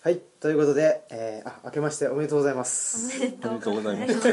[0.00, 3.16] はいということで、えー、あ明けましておめでとうございます。
[3.16, 4.32] おめでとうございます。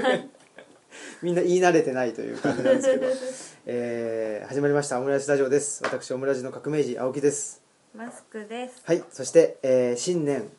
[1.24, 3.08] みんな言い慣れてないという感じなんですけど、
[3.66, 5.82] えー、始まりましたオムライスラジオです。
[5.84, 7.64] 私オムラジの革命児青木です。
[7.96, 8.76] マスクです。
[8.84, 10.52] はいそして、えー、新年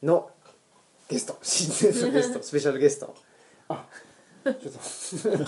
[0.00, 0.30] の
[1.08, 1.36] ゲスト。
[1.42, 2.38] 新年のゲスト。
[2.40, 3.16] スペシャルゲスト。
[3.68, 3.84] あ
[4.44, 5.44] ちょっとちょっと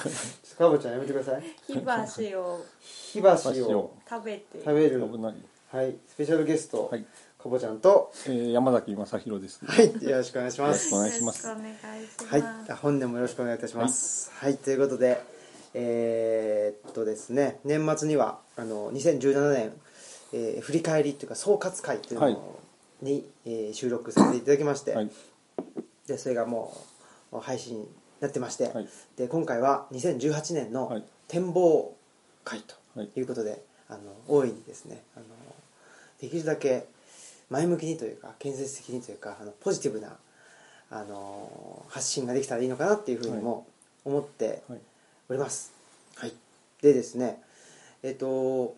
[0.59, 1.45] かぼちゃんやめてください。
[1.69, 4.59] 火箸を火箸を食べて。
[4.59, 5.01] 食べる。
[5.09, 5.35] 危ない、
[5.71, 7.07] はいスペシャルゲスト、はい
[7.43, 8.13] かぼちゃんと。
[8.27, 10.75] えー、山崎正弘です、はいよろしくお願いします。
[10.75, 11.47] よろしくお願いします。
[11.47, 14.31] はい、あ本年もよろしくお願いいたします。
[14.35, 15.23] はい、ということで、
[15.73, 19.73] えーっとですね、年末にはあの2017年、
[20.35, 22.39] えー振り返りというか総括会というのはい。
[23.01, 25.11] に、えー収録させていただきまして、はい。
[26.07, 26.77] でそれがも
[27.33, 27.89] う配信に
[28.21, 28.89] なってまして、はい。
[29.17, 31.05] で今回は2018年のはい。
[31.27, 31.97] 展望
[32.45, 33.11] 会とはい。
[33.17, 35.25] いうことで、あの大いにですねあの
[36.21, 36.87] できるだけ
[37.51, 40.17] 前向きにというか建設的にというかあのポジティブな
[40.91, 43.67] あの発信ができたらいいのかなっていうふうにも
[44.05, 44.79] 思ってはい。
[45.29, 45.73] おります。
[46.17, 46.33] はい、
[46.83, 47.41] でですね
[48.03, 48.75] えっ、と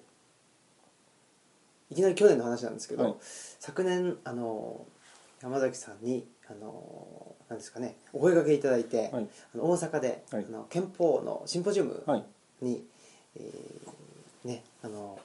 [1.91, 3.15] いきなり去年の話なんですけど、はい。
[3.59, 4.85] 昨年あの
[5.43, 9.29] 山崎さんにあのなんですかねお声掛けいただいて、はい。
[9.55, 10.47] あの大阪で、はい。
[10.49, 12.25] あの憲法のシンポジウムはい。
[12.61, 12.85] に、
[13.37, 15.19] えーねあの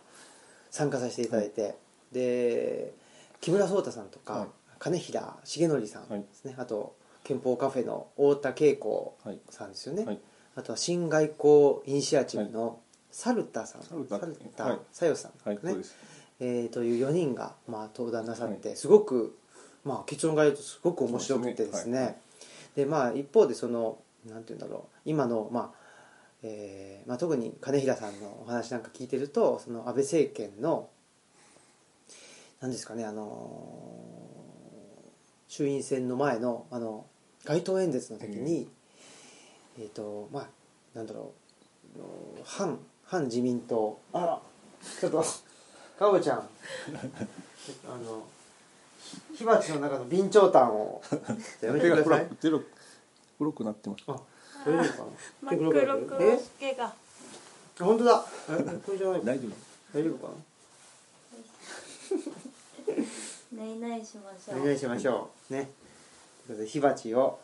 [0.70, 1.76] 参加させていただいて、
[2.12, 2.94] で
[3.42, 4.48] 木村壮太さんとか、はい。
[4.80, 6.20] 金平重則さんはい。
[6.22, 9.40] ですね、あと憲法カフェの太田恵子はい。
[9.50, 10.20] さんですよね、はい。
[10.56, 12.80] あとは新外交イニシアチブの
[13.12, 14.80] サルタさん、サルタサルタはい。
[14.92, 15.76] さよさんはい、ね
[16.40, 19.36] えーという4人が、まあ、登壇なさって、すごく、
[19.84, 22.20] まあ、結論から言うとすごく面白くてですね。
[22.76, 24.98] でまあ一方でそのなんて言うんだろう。
[25.06, 25.88] 今の、まあ
[26.44, 30.90] えーまあ、特に金平さんのお話なんか聞いてるとその安倍政権の
[32.60, 34.08] 何ですかねあのー
[35.48, 37.06] 衆院選の前のあの
[37.46, 38.70] 街頭演説の時に、
[39.80, 40.48] えっ、とまあ
[40.94, 41.34] なんだろ
[41.96, 42.00] う
[42.44, 43.98] 反反自民党。
[44.12, 44.42] あら
[45.00, 45.24] ちょっと
[45.98, 46.40] かぼちゃん。
[47.88, 48.28] あの
[49.34, 51.02] 火鉢の中の備長炭を。
[51.62, 52.26] やめてください。
[52.26, 52.60] く手が
[53.38, 54.04] 黒くなってます。
[54.08, 54.20] あ
[54.66, 55.06] 大丈夫か
[55.44, 55.52] な？
[55.52, 56.86] 真っ黒黒え助が。
[56.86, 56.96] あ
[57.80, 58.26] 本当だ。
[58.50, 59.48] えこれじゃない大丈
[59.94, 60.34] 大丈夫かな？
[63.54, 64.56] いないしましょう。
[64.56, 65.54] なお願いしましょう。
[65.54, 65.70] ね。
[66.46, 67.40] ということで火鉢を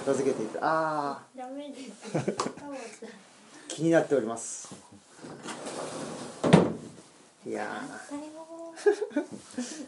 [0.00, 0.58] 片付けていた。
[0.62, 3.04] ああダメです。
[3.68, 4.74] 気になっております。
[7.46, 7.82] いや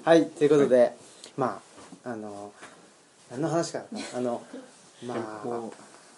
[0.04, 0.96] はいということで、
[1.36, 1.60] ま
[2.04, 2.52] ああの
[3.30, 4.00] 何の話かな。
[4.14, 4.42] あの
[5.04, 5.42] まあ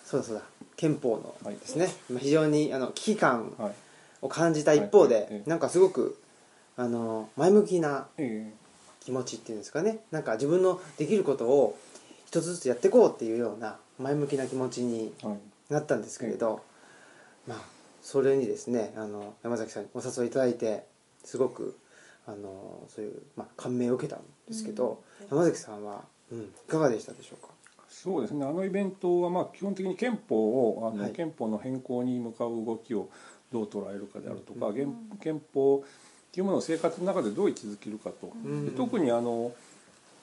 [0.05, 0.43] そうだそうだ。
[0.77, 3.75] 憲法のはいですね、まあ非常にあの危機感はい。
[4.23, 6.17] を感じた一方で、なんかすごく
[6.77, 8.53] あの前向きなえ
[9.01, 10.01] 気持ちっていうんですかね。
[10.11, 11.79] なんか自分のできることを
[12.27, 15.39] 一つずつやっていこうっていうような前向きな気持ちにーはい。
[15.71, 16.63] なったんですけれど、
[17.47, 17.59] まあ
[18.03, 20.85] それにですねあの山崎さんにお誘いいただいて
[21.25, 21.79] すごく
[22.27, 25.39] あのそういう、まあ、感銘を受けたんですけど、うん。
[25.39, 26.03] 山崎さんは、
[26.33, 27.53] うん、いかがでしたでしょうか？
[27.89, 28.45] そうですね。
[28.45, 31.13] あのイベントはまあ基本的に憲法をあの、はい。
[31.13, 33.09] 憲法の変更に向かう動きを
[33.53, 34.75] どう捉えるかであるとか、うん。
[34.75, 35.85] 憲憲法
[36.35, 38.33] っていうものを生活の中でどう位置づけるかと、
[38.77, 39.53] 特にあの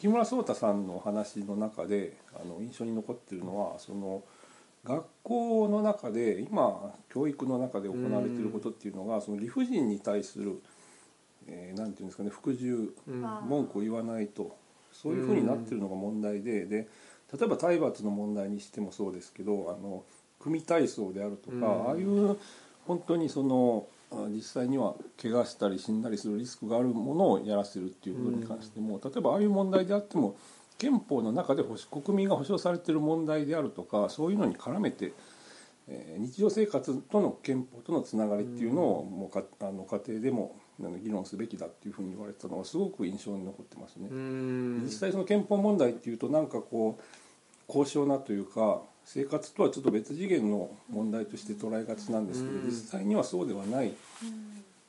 [0.01, 4.21] 木村壮太さんの話の中であの印象に残っているのはその
[4.83, 10.61] 学校の中で今教育の中で行われていることっていうのが、その理不尽に対する、
[11.47, 12.93] えーなんていうんですかね服従
[13.47, 14.57] 文句を言わないと
[14.91, 16.89] そういうふうになってるのが問題で,、で
[17.31, 20.03] 例えば体罰の問題にしてもそうですけどあの
[20.41, 21.87] 組体操であるとか、うん。
[21.87, 22.37] ああいう
[22.85, 30.35] 本当にそのあ実際には怪我したり死んだりするリスクがあるものをやらせるっていうことに関しても、例えばああいう問題であっても
[30.77, 35.13] 憲法の中で国民が保障されている問題であるとかそういうのに絡めて、
[35.87, 40.55] えー日常生活との憲法とのつながりっていうのをもうかあの家庭でも
[41.03, 44.07] 議論すべきだっていうふうに言われたのがすごく印象に残ってますね。
[44.09, 44.81] うん。
[44.83, 47.03] 実際その憲法問題っていうとなんかこう
[47.67, 52.65] 高尚なというか生活とはちょっと別次元の問題として捉えがちなんですけどうん。
[52.65, 53.87] 実際にはそうではない。
[53.87, 53.95] うん。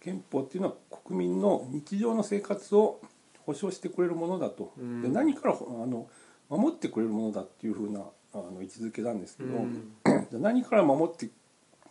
[0.01, 0.75] 憲法っていうのは
[1.05, 3.01] 国民の日常の生活を
[3.47, 4.73] 保障してくれるものだと。
[4.79, 5.03] うん。
[5.03, 6.07] で何からあの
[6.49, 8.01] 守ってくれるものだっていうふうな
[8.35, 9.93] あの位置づけなんですけどうん。
[10.05, 11.29] じゃあ何から守って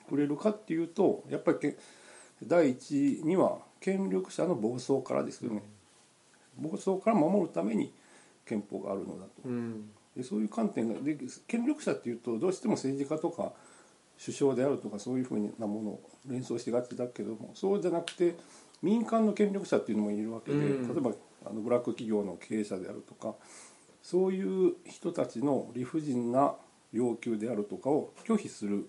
[0.09, 1.77] くれるかっていうとやっぱりけ
[2.45, 5.63] 第一には権力者の暴走からですよね。
[6.57, 7.93] 暴走から守るために
[8.45, 9.31] 憲法があるのだと。
[9.45, 11.17] うんでそういう観点がで
[11.47, 13.53] 権力者っていうとどうしても政治家とか
[14.23, 18.35] 首相であるとかそういうふうなものを連想しがちだけどもそうじゃなくて
[18.81, 21.11] 民間の権力者っていうのもいるわけで、うん例えば
[21.43, 23.33] あのブラック企業の経営者であるとか
[24.03, 26.53] そういう人たちの理不尽な
[26.93, 28.87] 要求であるとかを拒否する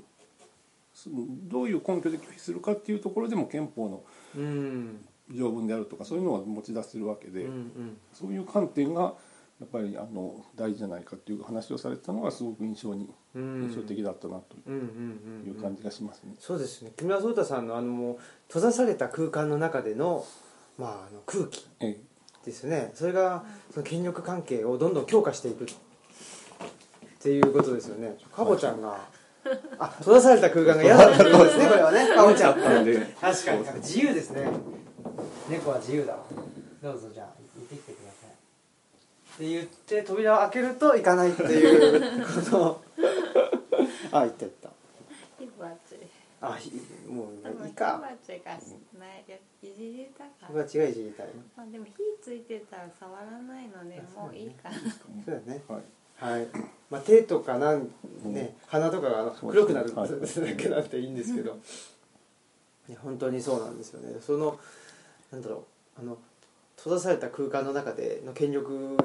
[0.94, 4.02] すどういう根拠で拒否するかっていうところでも憲法の
[4.36, 5.04] うん。
[5.30, 7.96] 条文であるとかそういうのを持ち出せるわけで、うんうん。
[8.12, 9.14] そういう観点が
[9.62, 13.62] やっぱりあの大事じゃないかっていう話をされてたのがすごく印象にうん。
[13.62, 14.80] 印象的だったなとうんうん
[15.44, 16.34] うんいう感じがしますね。
[16.40, 16.90] そうですね。
[16.96, 18.16] 木村壮太さんのあのもう
[18.48, 20.26] 閉ざされた空間の中での,、
[20.78, 22.00] まあ、あの空気ええ
[22.44, 22.90] ですよね。
[22.94, 25.66] それがその権力関係をどんどん強化していくっ
[27.20, 28.16] ていうことですよね。
[28.34, 28.98] かぼちゃんが、
[29.78, 31.68] あ閉ざされた空間が嫌だったそうですね。
[31.68, 32.08] これはね。
[32.16, 32.60] かぼちゃん。
[32.60, 32.98] だったんで。
[33.20, 33.64] 確かに。
[33.76, 34.50] 自由ですね。
[35.48, 36.24] 猫は自由だわ。
[36.82, 37.26] どうぞじゃあ
[37.56, 38.30] 行ってきてください
[39.34, 42.00] って言って扉を開けると行かないっていう
[42.50, 42.82] この
[44.12, 44.68] あ行った行った。
[45.38, 46.12] 火鉢。
[46.40, 46.72] あひ
[47.08, 48.02] もういいか。
[48.02, 48.52] 鉢が
[48.98, 49.24] ない
[49.62, 50.24] じりた
[50.84, 51.28] いじりたい。
[51.56, 54.74] まあでも火ついてたら触らないのでもういいかな。
[54.74, 54.80] そ
[55.26, 55.62] うだね。
[55.68, 55.82] はい。
[56.16, 56.48] はい。
[56.90, 57.90] まあ手とかなん
[58.24, 60.10] ね鼻とかが黒くなるはい。
[60.10, 61.56] だけなんていいんですけど。
[62.88, 64.20] いや本当にそうなんですよね。
[64.20, 64.58] その
[65.30, 65.64] なんだろ
[65.96, 66.00] う。
[66.00, 66.18] あの
[66.82, 68.96] 閉ざされた空間の中での権力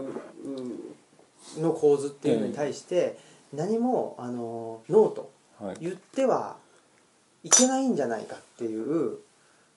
[1.60, 3.20] の構図っていうのに対して
[3.54, 5.78] 何もあのノーとはい。
[5.80, 6.58] 言っては
[7.44, 9.18] いけないんじゃないかっていう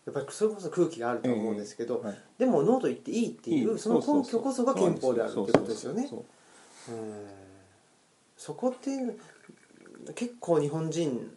[0.07, 2.19] やっぱりそれこそ空気があると思うんですけど、はい。
[2.39, 6.11] でもノーと言っていいっていうその根拠こそが憲法であるっていうことですよね。
[8.37, 8.91] そこって
[10.15, 11.37] 結構日本人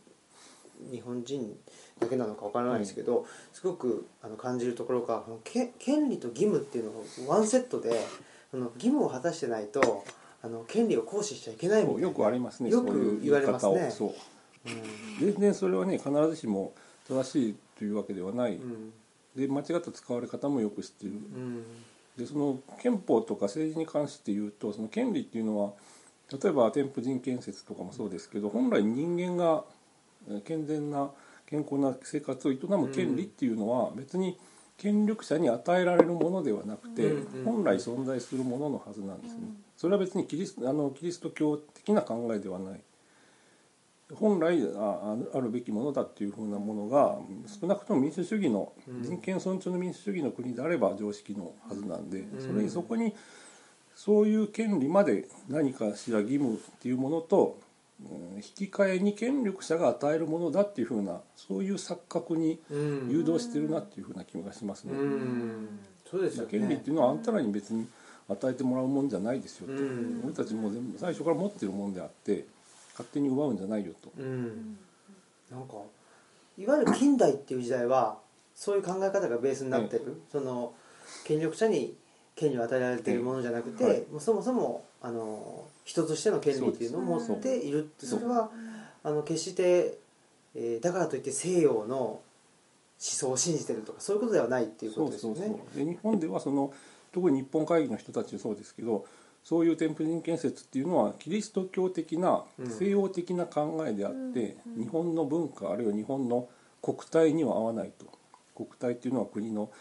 [0.92, 1.58] 日本人
[2.00, 7.92] だけなのかわからないですけど、すごくあの感じるところがけ権利と義務っていうのをワンセットで
[8.52, 10.04] その義務を果たしてないと
[10.42, 13.92] あの権利を行使しちゃいけないみたいよくありますねよく言われますね。
[13.92, 14.10] そう。
[15.20, 15.34] うん。
[15.34, 16.74] 全然それはね必ずしも
[17.08, 18.94] 正しいというわけではない、うん。
[19.36, 21.16] で間違った使われ方もよく知っている。
[21.16, 21.64] うん。
[22.18, 25.72] でその憲法とか政治に関して言うとその権利っていうのは
[26.32, 29.64] 例えば添付人権説とかもそうですけど本来人間が
[30.30, 31.10] えー健全な
[31.46, 34.38] 健康な生活を営む権利っていうのは別に
[34.78, 37.14] 権力者に与えられるものではなくて
[37.46, 39.42] 本来存在するもののはずなんですね。
[39.78, 42.82] それは別にキリスあのキリスト教的な考えではない。
[44.14, 47.18] 本来ああるべきものだっていうふうなものが
[47.60, 53.14] 少なくとも民主主義のうん人権尊重の民主主義の国であれば常識のはずなんでんそれにそこに
[53.96, 57.63] そういう権利まで何かしら義務っていうものとうん
[58.02, 63.10] 引き換えに権力者が与えるものだっていうふうなそういう錯覚にうん。
[63.10, 64.94] 誘導してるなっていうふうな気がしますね。
[64.94, 65.80] うん。
[66.10, 66.52] そうですよね。
[66.52, 67.88] 権利っていうのはあんたらに別に
[68.30, 70.22] 与えてもらうもんじゃないですよと、うん。
[70.26, 72.46] 俺たちも全部最初から持ってるもんであって
[72.92, 74.78] 勝手に奪うんじゃないよと、うん。
[75.52, 75.76] なんか
[76.58, 78.18] いわゆる近代っていう時代は
[78.56, 80.74] そういう考え方がベースになってる、その
[81.26, 81.96] 権力者に
[82.36, 84.04] 権利を与えられているものじゃなくて、はい。
[84.12, 88.50] もうそもそもあの人としての権利っていうのを持っているってそれは
[89.04, 89.98] あの決して、
[90.56, 92.22] えーだからといって西洋の思
[93.00, 95.40] 想を信じてるとかそういうことではないっていうことですよね。
[95.40, 96.72] そうそうで日本ではその
[97.12, 99.06] 特に日本会議の人たちそうですけど
[99.44, 102.70] そういう添付人権説っていうのはキリスト教的なうん。
[102.70, 104.84] 西洋的な考えであって、うん。
[104.84, 106.48] 日本の文化あるいは日本の
[106.82, 108.06] 国体には合わないと
[108.56, 109.72] 国体っていうのは国の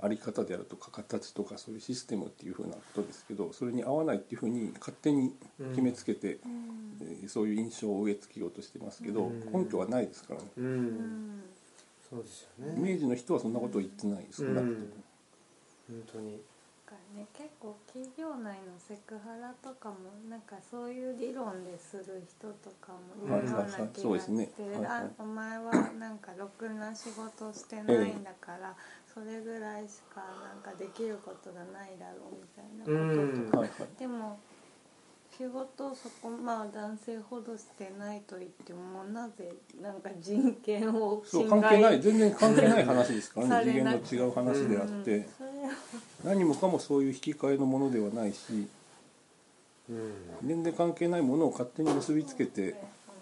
[0.00, 5.34] 在り方であるとか形とかそういうシステムっていうふうなことですけどそれに合わないっていうふうに勝手に
[5.70, 9.64] 決めつけて、えーそういう印象を植え付けようとしてますけど、うん。
[9.64, 10.46] 根拠はないですからね。
[10.56, 11.42] うん、うん。
[12.08, 12.74] そうですよね。
[12.76, 14.68] 明治の人はそんなことを言ってない少なくとも。
[14.68, 14.78] うん。
[15.88, 16.40] 本当に
[16.92, 24.50] かね結構企業内のセクハラとかもなんかそういう理論でする人とかもいるような気がして、ね。
[24.58, 24.86] はいはい。
[24.86, 28.76] あお前はなんかろくな仕事してないんだから、
[29.12, 33.98] それぐらいしかなんかできることがないだろうみたいなこととか、はいはい。
[33.98, 34.38] でも
[35.42, 41.82] 仕事をそこまあ男性ほどしてないと言ってもなぜなんか人権をそう侵関係ない。
[41.82, 43.64] 害全然関係ない話ですからね。
[43.64, 45.26] 次元の違う話であって、うん
[46.24, 48.68] 何もかもそういう引き換えのものではないし
[49.90, 50.12] うん。
[50.46, 52.76] 全然関係ないものを勝手に結びつけてそうです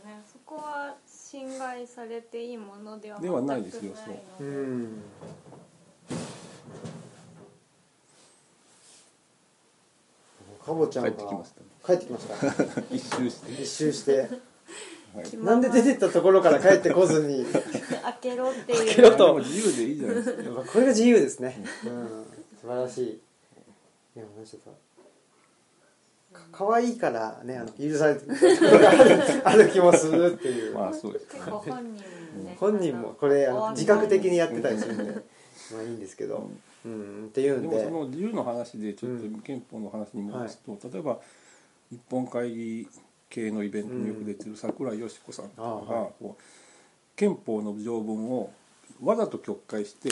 [0.04, 0.22] ね。
[0.30, 4.60] そこは侵害されていいものではではないですよ全くうないの。
[4.76, 4.88] でん
[10.66, 12.37] かぼちゃんが帰ってきましたね帰ってきました
[12.94, 14.28] 一周して、一周して。
[15.12, 17.44] はい、なんで出てったところから帰ってこずに。
[18.02, 18.78] 開けろっていう。
[18.87, 19.26] 開けろと。
[19.26, 20.42] でも自由でいいじゃないですか。
[20.73, 22.26] これが自由ですね、うん、
[22.61, 23.06] 素晴らしい。
[23.06, 24.70] いやちょっと。
[26.32, 32.04] か可愛いからねあの許されてるところがあるある気もするっていう、まあそうです結構本人
[32.38, 33.16] もね本人も。
[33.18, 35.12] これあの自覚的にやってたりするんで。
[35.73, 36.50] まあいいんですけど、
[36.85, 37.26] うん。
[37.26, 37.68] っていうん。
[37.68, 39.40] ででもその自由の話でちょっとうん。
[39.40, 41.18] 憲法の話に戻すと、例えば
[41.90, 42.88] 日本会議
[43.28, 45.70] 系のイベントによく出てる桜井よし子さんとかが、
[46.20, 46.42] こう
[47.16, 48.52] 憲法の条文を
[49.02, 50.11] わざと曲解して、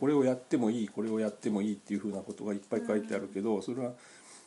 [0.00, 3.92] これをやってもいいこれをやってもいいっていうふうなことがいっぱい書いてあるけど、それは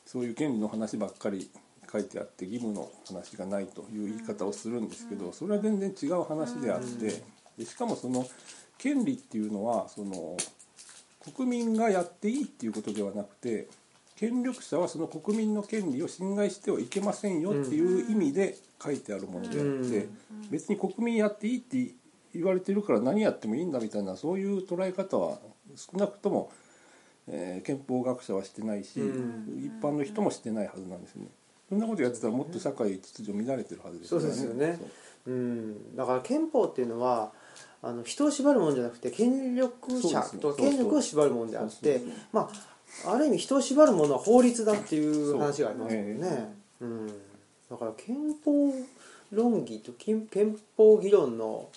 [0.05, 1.50] そういう権利の話ばっかり
[1.91, 7.22] 書いてあって義務の話がないという言い方をするんですけどそれは全然違う話であって
[7.58, 8.25] でしかもその
[8.77, 10.38] 権利っていうのはその
[11.36, 13.67] 国民がやっていいっていうことではなくて
[14.22, 20.08] 権力者はその国民の権利を侵害してはいけませんよっていう意味で書いてあるものであって
[20.51, 21.92] 別に国民やっていいって
[22.36, 25.40] 言われてるから何やってもいいんだみたいなそういう捉え方は
[25.75, 26.51] 少なくとも、
[27.28, 29.63] えー憲法学者はしてないし、うん。
[29.66, 31.30] 一般の人もしてないはずなんですよね。
[31.70, 34.80] そんなことやってたらもっと社会秩序乱れてるはずですからそうですよね。
[35.25, 35.34] そう。
[35.34, 37.32] うん、だから憲法っていうのは
[37.82, 42.01] あの人を縛るものじゃなくて権力者と権力を縛るものであって
[42.32, 42.72] まあ
[43.05, 46.55] ある意味人を縛るものは法律だっていう話がありますもんね。
[46.79, 47.07] そうん、
[47.69, 48.74] だから憲法
[49.31, 51.69] 論議と憲憲法議論の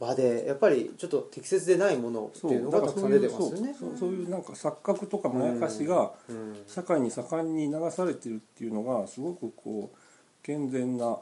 [0.00, 3.74] 場でやっぱりちょっと適切でないものってそういうのがたくさん出てますよね。
[3.78, 6.56] そうそうそういうなんか錯覚とかまやかしがうん。
[6.66, 9.96] 社会に盛んに流されてるっていうのがすごくこう
[10.42, 11.18] 健全な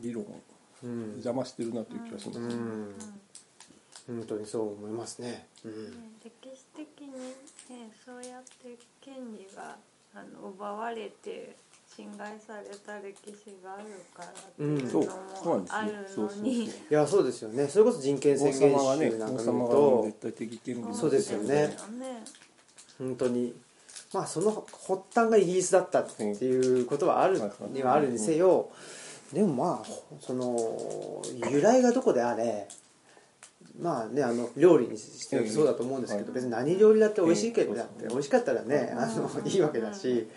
[0.00, 0.40] 議論を
[0.82, 2.94] うん邪魔してるなという気がします、うん。
[4.06, 5.72] 本当にそう思いますね、うん。
[6.24, 7.12] 歴史的に、
[7.70, 9.76] ね、そうやって権利が
[10.14, 11.56] あの奪われて
[11.96, 14.90] 侵害された歴史があるからっていううん。
[14.90, 15.04] そう。
[15.04, 15.68] のそうなんで
[16.08, 17.66] すもあるのにいやそうですよね。
[17.68, 22.24] それこそ人権王宣言様はね集なん王か見る様がと絶対的権利そうですよねそうだよね。
[22.98, 23.54] 本当に。
[24.12, 27.40] まあその発端がイギリスだったっていうことはある
[27.72, 28.70] にはあるにせよ。
[29.32, 29.86] でもまあ
[30.20, 32.68] その由来がどこであれ
[33.80, 36.34] まあねあの料理にしてもそうだと思うんですけどはい。
[36.34, 40.28] 別に何料理だって美味しいけどだっええて美味しかったらねあのいいわけだし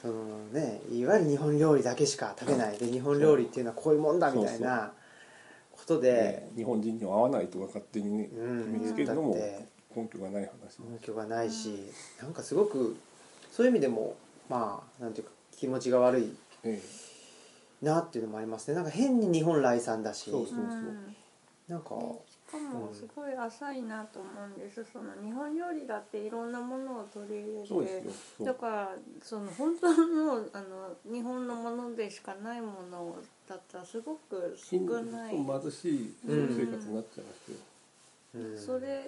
[0.00, 0.14] その
[0.52, 4.92] ねいわゆる日本料理だけしか食べないで日本料理っていうのはこういうもんだみたいな
[5.72, 8.64] ことでね日本人には合わないとか勝手にねうん。
[8.72, 9.34] 決めつけるのも
[9.96, 10.78] 根拠がない話。
[10.88, 11.74] 根拠がないし、
[12.22, 12.96] なんかすごく
[13.50, 14.14] そういう意味でも
[14.48, 16.80] まあなんていうか気持ちが悪いえ
[17.82, 18.76] なっていうのもありますね。
[18.76, 20.30] なんか変に日本来産だし。
[20.30, 20.60] そうそうう。
[20.60, 21.16] ん。
[21.66, 21.88] なんか
[22.28, 24.84] しかもすごい浅いなと思うんです。
[24.92, 28.12] その日本料理だっていろんなものを取り入えそうですれてよ。
[28.38, 28.46] そう。
[28.46, 33.16] だからその本当のあの日本のものでしかないもの
[33.48, 37.56] だったらすごく少ない、貧しい生活になっちゃいますよ、
[38.34, 38.58] うん。
[38.58, 39.04] それ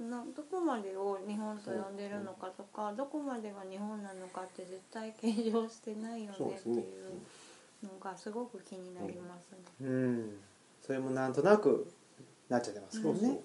[0.00, 9.88] などこまでを日本と呼んでるのかとかどこまでが日本なのかって絶対計上してないよねっていうのがすごく気になりますね。
[9.88, 10.30] うん。
[10.80, 11.92] それもなんとなく
[12.52, 13.20] なっちゃってますもん。
[13.20, 13.40] ね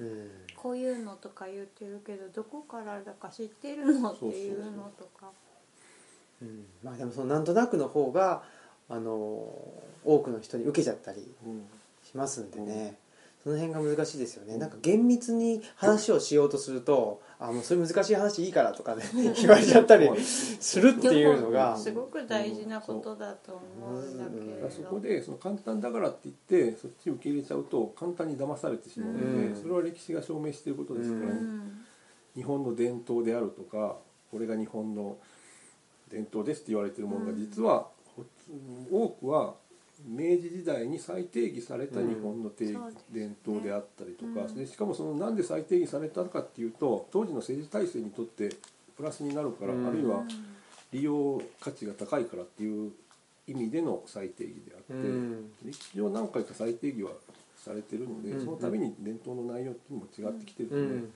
[0.00, 0.30] うん。
[0.56, 5.30] こういうのとか言ってるけどどこからだか知ってるのっていうのとか。
[6.42, 6.66] うん。
[6.82, 8.42] まあでもそのなんとなくの方が
[8.88, 9.12] あの
[10.04, 11.64] 多くの人に受けちゃったりうん。
[12.02, 12.96] しますんでね、
[13.42, 19.02] その辺が難しいですよね、なんか厳密に話をしようとすると「あもうそれ難しい話いいから」とかね
[19.34, 21.74] 言われちゃったりするっていうのが。
[21.76, 29.56] すごく大事なことだと思うんだけれど、そこでその簡単だからって言ってそっち受け入れちゃうと簡単に騙されてしまうので、うん。
[29.56, 31.80] それは歴史が証明していることですからね、うん。
[32.34, 33.96] 日本の伝統であるとか
[34.30, 35.16] これが日本の
[36.10, 38.24] 伝統ですって言われてるものが実は、ほ
[38.90, 39.54] 多くは
[40.06, 48.50] 明治時代に再定義された日本の伝統であったりとか、うんでしかもそのなんで再定義されたかっていうと当時の政治体制にとって
[49.00, 49.88] プラスになるから、うん。
[49.88, 50.22] あるいは
[50.92, 52.92] 利用価値が高いからっていう
[53.46, 55.50] 意味での再定義であって、うん。
[55.64, 57.12] 歴史上何回か再定義は
[57.56, 58.44] されてるので、うん。
[58.44, 61.12] その度に伝統の内容っていうのも違ってきてるので、うん。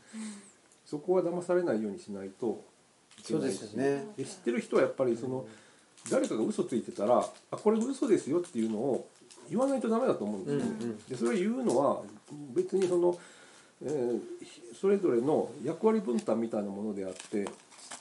[0.86, 2.64] そこは騙されないようにしないと
[3.18, 4.06] いけそうでないしね。
[4.16, 5.46] で知ってる人はやっぱりその、
[6.10, 9.08] 誰かが嘘ついてたらあこれ嘘ですよっていうのを
[9.48, 10.64] 言わないとダメだと思うんですよね。
[10.80, 12.02] うんうんでそれを言うのは
[12.54, 13.18] 別にその、
[13.82, 14.20] えー
[14.80, 17.48] それぞれの役割分担みたいなものであって知っ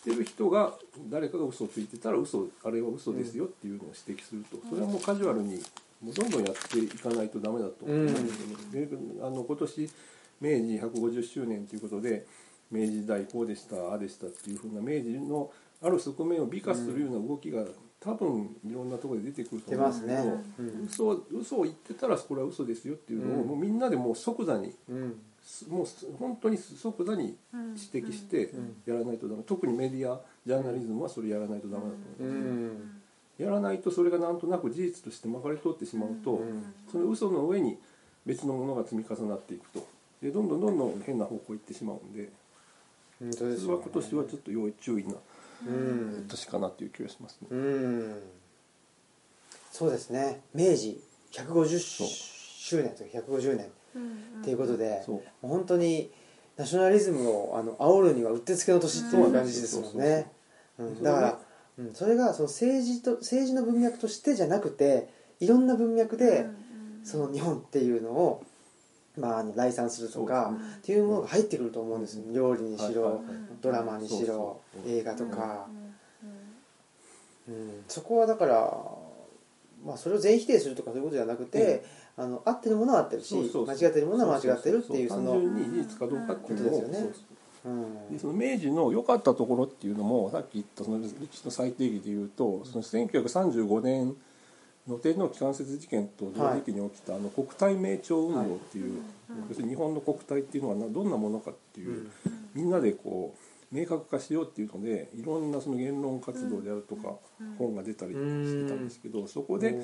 [0.05, 0.74] てる人が
[1.10, 5.62] 誰かが嘘をついてたら嘘あれは嘘ですよっていうのを指摘すると、それはもうカジュアルに
[6.01, 8.86] もうどんどんやっていかないとダメだと思うんですよね。
[8.86, 8.89] で
[9.22, 9.89] あの今年
[10.41, 12.25] 明治150周年ということで
[12.69, 17.63] 明治時代こうでしたああでしたっていうふうな明治のある側面を美化するような動きが
[18.03, 20.86] 多分いろんなところで出てくると出思うんますねですけど、うん。
[20.86, 23.48] 嘘を嘘を言ってたらこれは嘘ですよっていうのを、うん。
[23.48, 25.22] もうみんなでもう即座にうん。
[25.69, 25.86] もう
[26.19, 28.75] 本当に即座に指摘してん。
[28.86, 33.01] やらないとダメ、特にメディアジャーナリズムはそれやらないとダメだと思う、うん。
[33.38, 36.63] やらないとそれがなんとなく事実としてまかり通ってしまうと、うん。
[36.91, 37.77] その嘘の上に
[38.25, 39.86] 別のものが積み重なっていくと。
[40.22, 42.29] でどんどんどんどん変な方向行ってしまうんで
[43.33, 45.17] それは今年はちょっと要注意なうん
[46.27, 47.48] 年かなっていう気がしますね。
[47.51, 48.24] うん。
[49.72, 50.41] そうですね。
[50.53, 52.07] 明治150そう。
[52.07, 53.72] 周年というか150年。
[53.95, 55.15] うんっていうことで、そう。
[55.15, 56.12] もう本当に
[56.57, 60.31] ナショナリズムをあの煽るにはうってつけの年っていう感じですもんね、
[60.77, 61.39] うん、だから、
[61.79, 66.45] うん、それがその政治と政治の文脈としてじゃなくていろんな文脈で、
[67.03, 68.43] その日本っていうのを、
[69.17, 72.24] まあ、あの来賛するとか、っていうものが入ってくると思うんですよ。
[72.34, 73.22] 料理にしろ、
[73.62, 75.67] ドラマにしろ映画とか、
[77.48, 77.55] うん。
[77.55, 78.84] うん、そこはだから、
[79.86, 81.84] まあ、それを全否定するとかそういうことじゃなくて、
[82.15, 87.13] あの合ってるものは合ってるし間違ってるものは間違ってるっていうその単純に事実かどうかっていうのをことですよね。
[88.12, 94.15] でその明治の良かったところっていうのもさっき言ったその歴史の最定義でいうとその1935年
[94.87, 99.01] の天皇機関節事件と同時期に起きたあの国体名朝運動っていう、
[99.49, 102.09] 要するに日本の国体っていうのはなどんなものかっていう、
[102.53, 107.15] みんなでこう明確化しようっていうのでいろんなその言論活動であるとか
[107.57, 109.75] 本が出たりしてたんですけどそこで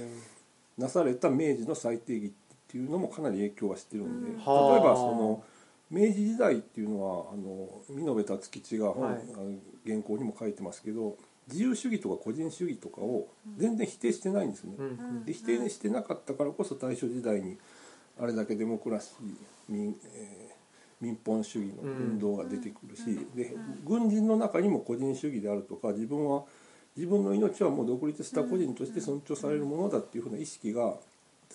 [0.78, 2.32] なされた明治の最定義っ
[2.68, 4.80] ていうのもかなり影響はしてるんで例えはあ。
[4.80, 5.44] ばその
[5.90, 9.18] 明治時代っていうのはあの見延達吉が本、
[9.86, 11.18] 原稿にも書いてますけど
[11.52, 13.28] 自由主義とか個人主義とかを
[13.58, 14.76] 全然否定してないんですね。
[14.78, 15.26] うん。
[15.26, 17.58] で否定してなかったからこそ大正時代に
[18.20, 19.36] あれだけデモクラシー
[19.68, 20.50] 民,、えー
[21.02, 26.44] 民本主義の運動が出てくるし、で軍人の中にも個人主義であるとか自分は
[26.98, 30.96] 自分の命はもう独立した個人として尊重されるものだっていうふうな意識が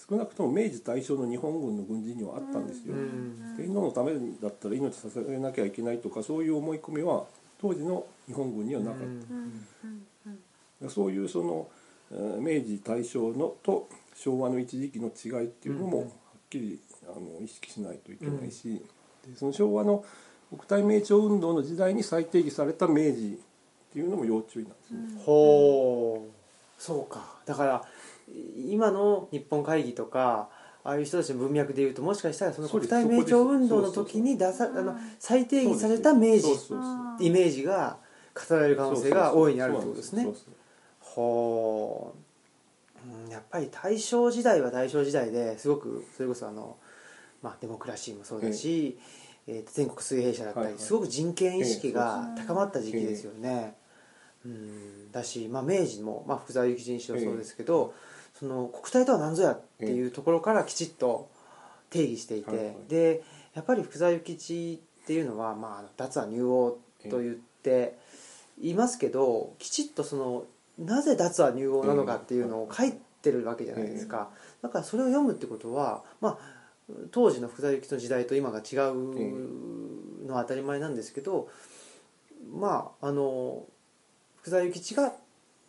[0.08, 2.94] 少なくとも明治大正の日本軍の軍人にはあったんですよ。
[2.94, 7.26] うん天皇のためだったら命捧げなきゃいけないとかそういう思い込みは
[7.64, 9.04] 当時の日本軍にはなかった。
[9.04, 9.11] うん。
[9.11, 10.38] うんうん
[10.83, 10.90] うん。
[10.90, 11.68] そういうその
[12.11, 16.11] えー明治大正のと昭和の一時期の違いっていうのもうんはっ
[16.50, 18.85] きりあの意識しないといけないし、
[19.26, 20.04] でその昭和の
[20.50, 23.38] 国体名朝運動の時代に再定義された明治
[23.90, 25.22] っていうのも要注意なんですね。
[25.24, 26.31] ほう。
[26.79, 27.38] そうか。
[27.46, 27.85] だから
[28.57, 30.48] 今の日本会議とか
[30.85, 36.44] ああいう人たちの文脈でいうともしかしたらその国体名朝運動の時に出さあの再定義された明治。
[37.20, 37.97] イメージが
[38.35, 40.27] 語られる可能性が大いにあるってことですね。
[41.01, 46.77] ほううんやっぱり大正時代は大正時代ですごくそれこそあの、
[47.42, 48.99] まあ、デモクラシーもそうだし、
[49.47, 50.83] えーと全国水平社だったり、はいはい。
[50.83, 53.75] すごく人権意識がええ高まった時期ですよね。
[54.44, 55.12] うん。
[55.12, 57.94] だし、まあ、明治も、まあ、福沢諭吉にしろそうですけど、
[58.44, 61.30] その国体とは何ぞやっていうところからきちっと
[61.88, 62.76] 定義していて、はいはい。
[62.88, 63.22] で
[63.54, 66.76] やっぱり福沢諭吉っていうのは、まあ、脱は入王
[67.11, 67.96] と言って
[68.61, 70.44] いますけどきちっとその
[70.78, 74.28] なぜ脱は入王なのかっていうのを書いてるわけじゃないですか、
[74.61, 81.48] だからそれを読むってことは、まあ、当時の福沢諭吉の時代と今が違うのは当たり前なんですけど
[82.52, 83.64] まああの
[84.42, 85.14] 福沢諭吉が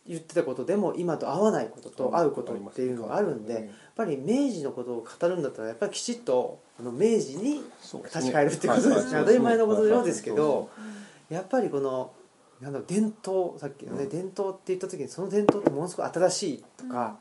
[0.08, 3.64] 言ってたことでも今と合わないことと合うことっていうのがあるんでやっ
[3.96, 7.62] ぱり明治のことを語るんだったらやっぱりきちっとあの明治に
[8.04, 9.20] 立ち返るってことですね。
[9.20, 10.70] 当たり前のことのようですけど
[11.28, 12.12] やっぱりこの
[12.60, 17.18] なんだろう伝統さっきのね、伝統って言った時にその伝統ってものすごく新しいとか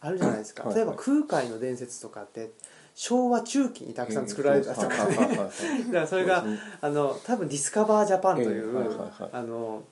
[0.00, 2.50] あるじゃないですか、はい例えば空海の伝説とかって
[2.94, 5.50] 昭和中期にたくさん作られたとかね、だか
[5.92, 6.44] らそれが
[6.80, 9.82] あの多分ディスカバージャパンという、あの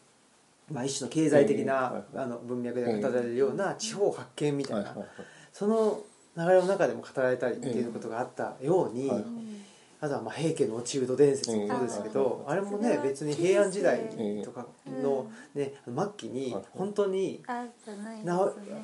[0.72, 4.96] まあ、一種の経済的な、あの文脈で語られるような地方発見みたいな、
[5.52, 6.00] その
[6.36, 9.24] 流れの中でも語られたりっていうことがあったように、はい
[10.02, 14.00] あとはまあ平家の落ちうど伝説もそうですけど、あれもね別に平安時代
[14.44, 14.66] とか
[15.00, 18.12] の、ね、末期にはい本当にあじゃな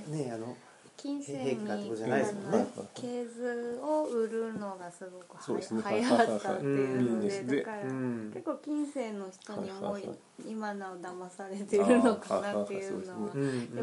[0.06, 0.56] ねあの
[0.98, 2.66] 金銭にじゃないですもんね。
[2.74, 8.30] あの系図を売るのがすごく流行ったっていうのでだからうん。
[8.34, 9.96] 結構金銭の人にも
[10.44, 13.36] 今なお騙されてるのかなっていうのは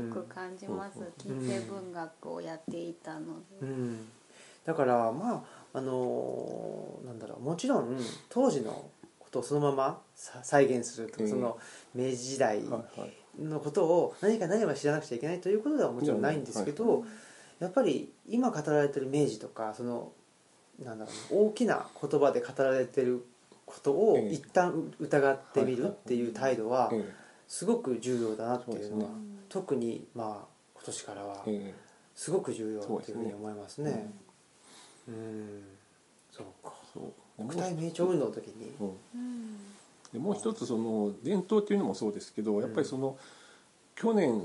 [0.07, 0.99] よく感じます。
[0.99, 1.05] うん。
[1.17, 3.59] 金銭文学をやっていたので。
[3.61, 4.07] うん、
[4.65, 7.39] だからまああのなんだろう。
[7.39, 7.97] もちろん
[8.27, 11.57] 当時のことをそのままさ再現するとその
[11.93, 17.05] 明治時代はいはいのことを何か何か知らなくちゃいけないということではもちろんないんですけど、
[17.59, 20.11] やっぱり今語られてる明治とかその
[20.83, 23.25] なんだろうな大きな言葉で語られてる
[23.65, 24.33] ことをええ。
[24.33, 27.13] 一旦疑ってみるっていう態度はえ
[27.47, 29.11] すごく重要だなっていうのは
[29.49, 31.73] 特にまあ今年からはええ。
[32.15, 34.09] すごく重要っていうふうに思いますね。
[35.07, 35.63] うん。
[36.31, 36.73] そうか。
[37.37, 38.87] 国体名朝運動の時にうん。
[38.87, 39.74] うん
[40.15, 43.17] でもう一つその伝統っていうのもそうですけどやっぱりその、
[43.95, 44.41] 去年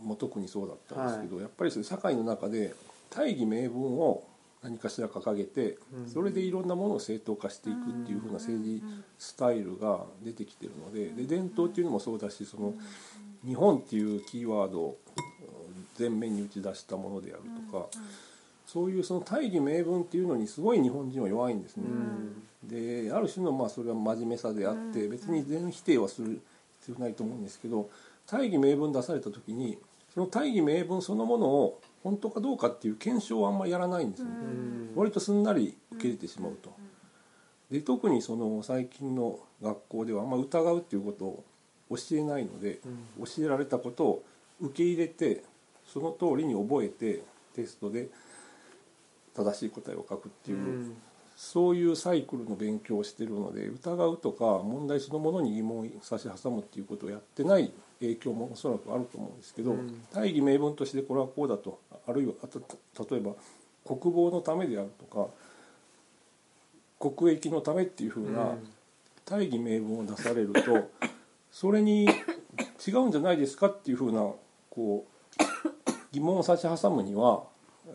[0.00, 2.72] も特にそうだったんですけど、やっぱりその社会の中で
[3.10, 4.22] 大義名分を
[4.62, 6.08] 何かしら掲げてうん。
[6.08, 8.84] それでいろんなものを正当化していくっていう風な政治
[9.18, 12.74] スタイルが出てきてるのでで伝統っていうのもそうだしその
[13.44, 14.98] 日本っていうキーワードを
[15.98, 17.86] 前面に打ち出したものであるとか
[18.66, 21.84] そういうその大義名分っていうのにすごい日本人は弱いんですね。
[22.64, 25.10] である種のまあそれは真面目さであってうん。
[25.10, 26.40] 別に全否定はする
[26.80, 27.88] 必要ないと思うんですけど
[28.26, 29.78] 大義名分出された時に
[30.12, 34.30] その大義名分そのものを本当かどうかっていう検証はあんまりやらないんですね。
[34.94, 36.72] 割とすんなり受け入れてしまうと。
[37.70, 41.44] で特にその最近の学校ではあんま疑うっていうことを
[41.90, 42.80] 教えないので
[43.18, 44.24] 教えられたことを
[44.60, 45.44] 受け入れて
[45.86, 47.22] その通りに覚えて
[47.54, 48.08] テストで
[49.34, 50.92] 正しい答えを書くっていう、
[51.42, 60.02] そういうサイクルの勉強をしてるので疑うとか問題そのものに疑問を差し挟むっていうことをやってない影響もおそらくあると思うんですけど、うん。
[60.12, 62.60] 大義名分としてこれはこうだとあるいはあと
[63.10, 63.32] 例えば
[63.86, 65.30] 国防のためであるとか
[67.00, 68.56] 国益のためっていうふうな
[69.24, 70.90] 大義名分を出されると
[71.50, 72.04] それに
[72.86, 74.30] 違うんじゃないですかっていうふうな
[74.68, 75.06] こ
[75.38, 75.42] う
[76.12, 77.44] 疑問を差し挟むには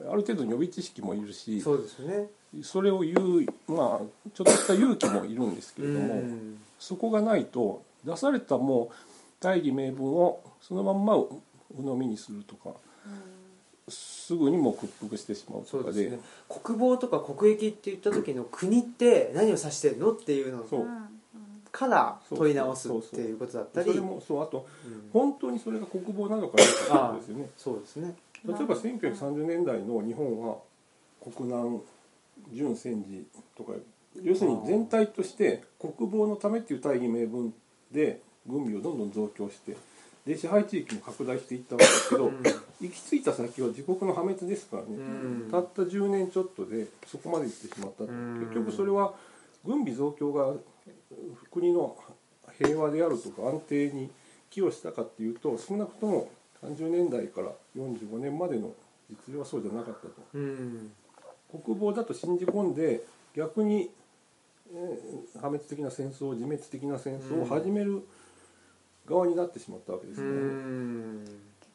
[0.10, 2.28] ある程度予備知識もいるしそうですよね
[2.64, 6.58] それを言うまあちょっとした勇気もいるんですけれども、うん。
[6.80, 8.96] そこがないと出されたもう
[9.40, 11.42] 大義名分をそのまんま鵜
[11.78, 12.72] 呑みにするとか
[13.88, 16.10] すぐにも屈服してしまうとかで。
[16.10, 16.20] ね。
[16.50, 20.66] 国防とか国益って言った時の国って何を指してるのっていうの
[21.72, 25.10] から問い直すっていうことだったそりれもそうあとうん。
[25.12, 27.50] 本当にそれが国防なのかどうかですよね。
[27.58, 28.16] そうですね。
[28.46, 30.58] 例えば1930年代の日本は
[31.24, 31.82] 国難
[32.52, 33.26] 準戦時
[33.58, 33.74] とか
[34.24, 37.54] 要するに全体として国防のためっていう大義名分
[37.92, 39.76] で軍備をどんどん増強して
[40.26, 42.32] で支配地域も拡大していったわけですけど、
[42.82, 45.50] 行き着いた先は自国の破滅ですからね、うん。
[45.52, 48.40] たった10年ちょっとでそこまで行ってしまったと、うん。
[48.40, 49.14] 結局それは
[49.64, 50.54] 軍備増強が
[51.52, 51.96] 国の
[52.58, 54.10] 平和であるとか安定に
[54.50, 56.32] 寄与したかっていうと少なくとも
[56.64, 58.72] 30年代から45年までの
[59.10, 60.14] 実情はそうじゃなかったと。
[60.34, 60.92] うん
[61.52, 63.04] 国防だと信じ込んで
[63.36, 63.92] 逆に、
[64.74, 68.06] えー破滅的な戦争自滅的な戦争を始める
[69.08, 70.28] 側になってしまったわけですね。
[70.28, 71.26] ん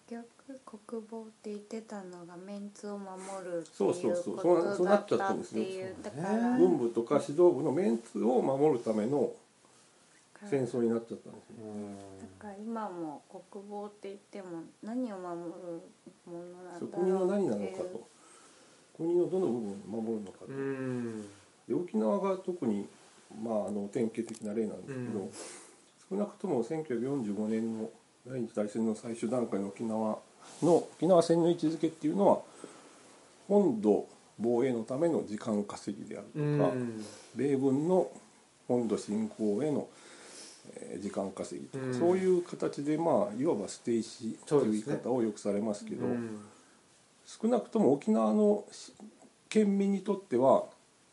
[0.06, 0.22] 結
[0.66, 6.59] 局国防って言ってたのがメンツを守るってそうそうそういうこそうそうなっちゃとだったっったんですねていうだから。
[6.59, 9.33] 軍部とか指導部のメンツを守るための
[10.48, 11.56] 戦争になっちゃったんですよ。
[12.40, 15.83] だから今も国防って言っても何を守る
[16.26, 18.09] ものなんだろう国の何なのっていうかと
[19.00, 20.44] 国のどの部分を守るのか
[21.66, 22.86] で沖縄が特に、
[23.42, 25.30] まあ、あの典型的な例なんですけど、うん。
[26.10, 27.88] 少なくとも1945年の
[28.28, 30.18] 第二次大戦の最終段階の沖縄
[30.62, 32.40] の沖縄戦の位置づけっていうのは
[33.48, 34.06] 本土
[34.38, 37.04] 防衛のための時間稼ぎであるうとか、ん。
[37.34, 38.10] 米軍の
[38.68, 39.88] 本土侵攻への
[40.74, 41.94] えー時間稼ぎとか、うん。
[41.98, 46.40] そういう形でまあいわば捨て石という言い方をよくされますけどうん
[47.40, 48.92] 少なくとも沖縄のし
[49.48, 50.64] 県民にとっては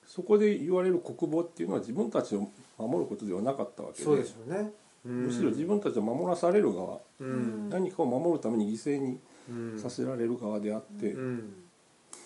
[0.06, 4.72] そこで言われる国防っていうのは自分たちを守ることではなかったわけでそうですよね。
[5.04, 7.70] むしろ自分たちを守らされる側、うん。
[7.70, 11.54] 何かを守るために犠牲にうんさせられる側であって、うん。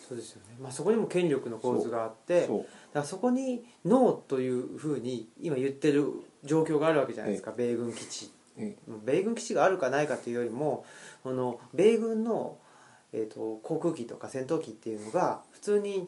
[0.07, 0.55] そうですよね。
[0.61, 6.11] まあそこにも権力の構図があってそうだからそこにノーというふうに今言ってる
[6.43, 8.31] 状況があるわけじゃないですか、米軍基地。
[8.57, 8.75] え
[9.05, 10.85] 米軍基地があるかないかというよりも
[11.23, 12.57] この米軍の、
[13.13, 16.07] えー、と航空機とか戦闘機っていうのが普通に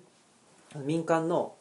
[0.84, 1.56] 民間の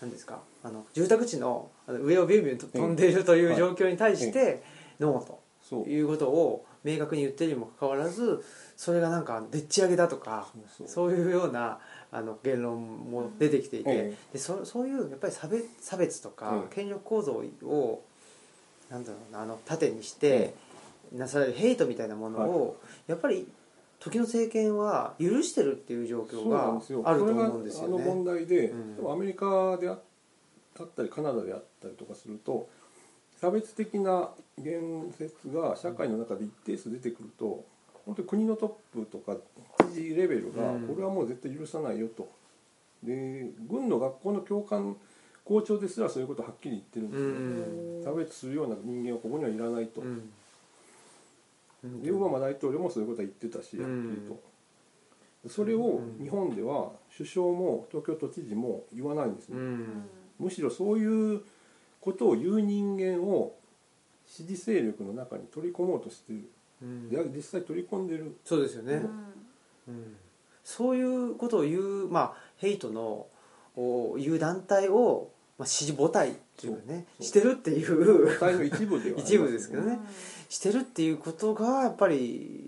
[0.00, 4.62] 何ですかあの住宅地の上をビュンビュンと飛んでいるという状況に対して
[5.00, 8.44] ノーということを明確に言ってるにもかかわらず
[8.76, 10.46] それがなんかでっち上げだとか
[10.86, 11.78] そういうような
[12.12, 18.02] あの言論も出てきていて、えでそそういうやっぱり差別差別とかええ権力構造を
[18.88, 20.54] なんだろうなあの盾にして
[21.12, 23.48] なされるヘイトみたいなものを、やっぱり
[23.98, 26.78] 時の政権は許してるっていう状況が
[27.10, 28.32] あると思うんですよそれがあの問ね。
[28.32, 28.96] 題で、うん。
[28.96, 32.68] でもアメリカであったりカナダであったりとかすると
[33.40, 37.64] 差別的な言説が社会の中で一定数出てくると
[38.04, 39.36] 本当に国のトップとか
[39.92, 40.88] 知事レベルがうん。
[40.88, 42.28] これはもう絶対許さないよと。
[43.02, 44.96] で軍の学校の教官
[45.44, 50.30] 校長ですらそういうことをはっきり言ってるんですよ、差別するような人間はここにはいらないと、うん
[52.02, 54.06] でオバマ大統領もそういうことは言ってたし、うん。
[54.06, 54.40] はっきりと。
[55.48, 60.04] それを日本では首相も東京都知事も言わないんですね、うん。
[60.38, 61.42] むしろそういう
[62.00, 63.54] ことを言う人間を
[64.26, 66.50] 支持勢力の中に取り込もうとしてる。
[66.82, 67.08] うん。
[67.08, 68.36] で実際取り込んでる。
[68.44, 69.02] そうですよね、
[69.88, 70.16] うん。
[70.64, 73.26] そういうことを言うまあヘイトの
[73.76, 77.26] をいう団体を、まあ、支持母体っていうかねそう。
[77.26, 78.66] してるっていう。
[78.66, 79.92] 一部ではあります一部ですけどね。
[79.92, 79.98] うん。
[80.48, 82.64] してるっていうことがやっぱり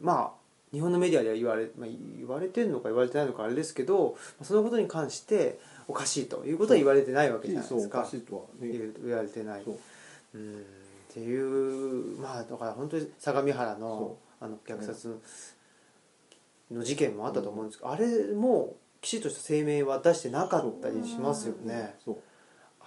[0.00, 8.02] まあ日本のメディアでは言われ,、まあ、言われてるのか言われてないのかあれですけどそのことに関しておかしいということは言われてないわけじゃないですか。
[8.02, 8.72] かしいとはね。
[9.04, 9.62] 言われてない。
[9.64, 9.78] そう。
[10.34, 10.52] うん。
[10.52, 10.56] っ
[11.12, 15.20] ていうまあだから本当に相模原のあの虐殺
[16.70, 22.16] の事件もあったと思うんですけど、あれもきちっとした声明は出してなかったりしますよね、そう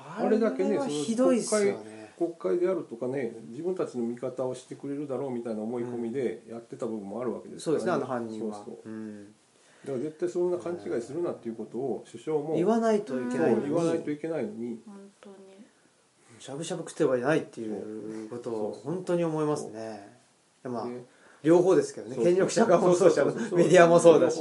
[0.08, 1.98] ああれだけねひどいっすよね。
[2.18, 8.56] 国会であるとかね自分たちの味方をしてくれるだろうみたいな思い込みでやってた部分もあるわけですそうですねあの犯人は。
[8.56, 8.90] そうそう。
[8.90, 9.26] うん。
[9.86, 14.80] だから絶対そんな勘違いするなっていうことを首相も言わないといけないの言わないとにいけないのに。
[14.86, 15.36] 本当に。
[16.40, 20.18] しゃぶしゃぶ食ってはいないっていうことを本当に思いますね。
[20.64, 21.04] でまあで
[21.44, 22.16] 両方ですけどね。
[22.16, 24.38] 権力者側もそうだしメディアもそうだし。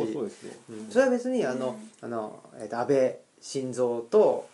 [0.90, 4.48] それは別にあのあの、えーと安倍晋三と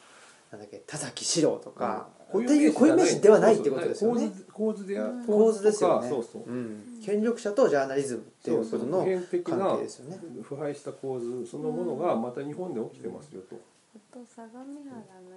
[0.53, 4.31] なんだっけ田崎史郎とか、っていう固有名詞ではないってことですよね。
[4.53, 6.09] 構図構図で構図ですよね。
[6.09, 6.43] そうそう。
[6.43, 10.21] うん、権力者とジャーナリズムっていうことの関係ですよね。
[10.43, 13.57] 腐敗した構図そのものがまた日本で起きてますよと、
[13.97, 15.33] あと相模原の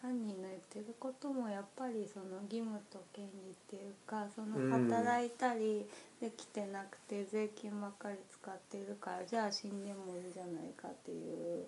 [0.00, 5.86] 犯人の言ってることもやっぱりその義務と権利っていうかそのうん働いたり
[6.20, 11.18] できてなくて税金ばっかり使ってるからじゃあ死んでもいいじゃないかっていう
[11.50, 11.66] え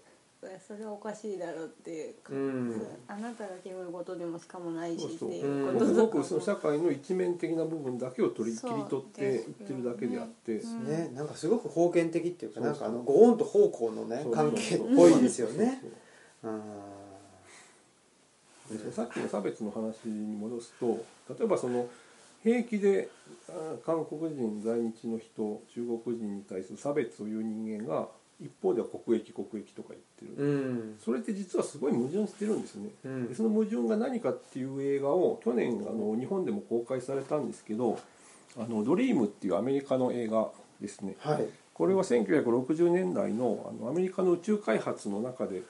[0.66, 2.83] それはおかしいだろうっていうか、うん。
[3.07, 10.87] あなたが決めることでもしかもないしっていうこととかもごくその社会の一面的な部分だけを取り切り取っていってるだけであって、うん。
[10.87, 15.83] ねなんかすごく封建的っていうかなんかあのご恩と奉公のね関係っぽいですよね。
[18.94, 21.88] さっきの差別の話に戻すと例えばその
[22.42, 23.09] 平気で
[23.48, 28.09] あ韓国人在日の人中国人に対する差別を言う人間が
[28.40, 30.50] 一方では国益国益とか言ってる、う
[30.94, 30.96] ん。
[30.98, 33.29] それって実はすごい矛盾してるんですね、うん。
[33.29, 37.98] でその矛盾が何かっていう映画を去年あの日本でも公開されたんですけど
[38.59, 40.50] 「あのドリームっていうアメリカの映画
[40.81, 41.16] ですね。
[41.18, 41.48] はい。
[41.74, 45.62] これは1960年代のあのアメリカの宇宙開発の中で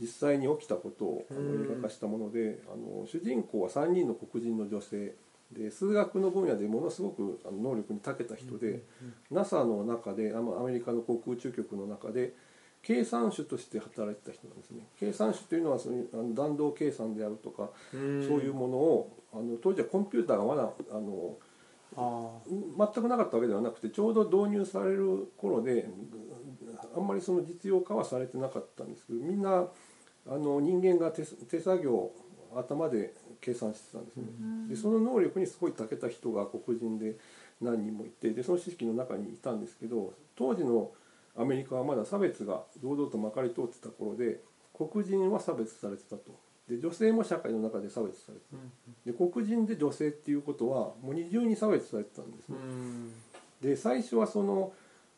[0.00, 1.64] 実際に起きたことをあのうん。
[1.64, 5.14] 映画化したものであの主人公は3人の黒人の女性
[5.52, 8.82] で数学の分野でものすごく能力に長けた人で
[9.30, 12.34] NASA の中であのアメリカの航空宇宙局の中で
[12.82, 14.86] 計算手として働いてた人なんですね。
[15.00, 18.00] 計算手というのはそういうあの弾道計算であるとかそう
[18.40, 21.36] いうものをあの当時はコンピューターがまだあの
[21.96, 25.88] あ全くなかったわけではなくてちょうど導入される頃で
[26.96, 29.66] あんまりその実用化はされてなかったんですけどみんな
[30.26, 32.10] あの人間が手手作業
[32.54, 34.24] 頭で計算してたんですね。
[34.68, 37.16] でその能力にすごい長けた人が黒人で
[37.60, 40.90] 何人もいてでその組織の中にいたんですけど当時の
[41.36, 44.40] アメリカはまだ差別が堂々とまかり通ってた頃で
[44.76, 46.38] 黒人は差別されてたと。
[46.68, 49.10] で女性も社会の中で差別されてた。
[49.10, 53.12] で黒人で女性っていうことはもう二重に差別されてたんですうねん。
[53.62, 54.72] で最初はその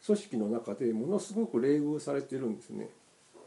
[0.07, 2.89] 組織の中でものすごく冷遇されてるんですね。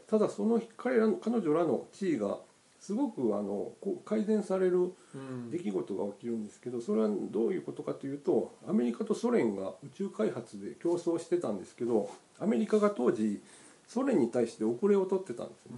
[0.06, 2.38] ただその彼らの彼女らの地位が
[2.84, 5.50] すごくあのこう改善されるうん。
[5.50, 13.40] 出来事が起きるんですけどそれはどういうことかというとアメリカとソ連が宇宙開発で競争してたんですけどアメリカが当時
[13.86, 15.72] ソ連に対して遅れを取ってたんですね。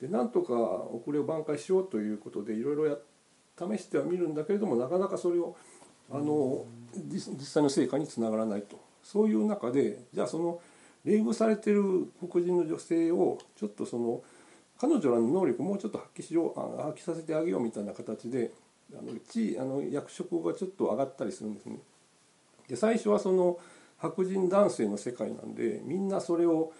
[0.00, 2.96] でなんとか遅れを挽回しようということでいろいろや
[3.58, 5.56] 試してはみるんだけれどもなかなかそれを
[6.10, 8.80] あの実実際の成果につながらないと。
[9.02, 10.60] そういう中でじゃあその
[11.04, 14.22] 冷遇されてる黒人の女性をちょっとその
[14.80, 18.52] 彼女らの能力をもうちょっと発揮しようあ発揮させてあげようみたいな形で
[18.92, 21.78] あの地位あの役職がちょっと上がったりするんですね。
[22.68, 23.58] で最初はその
[23.98, 26.72] 白人男性の世界なんでみんなそれを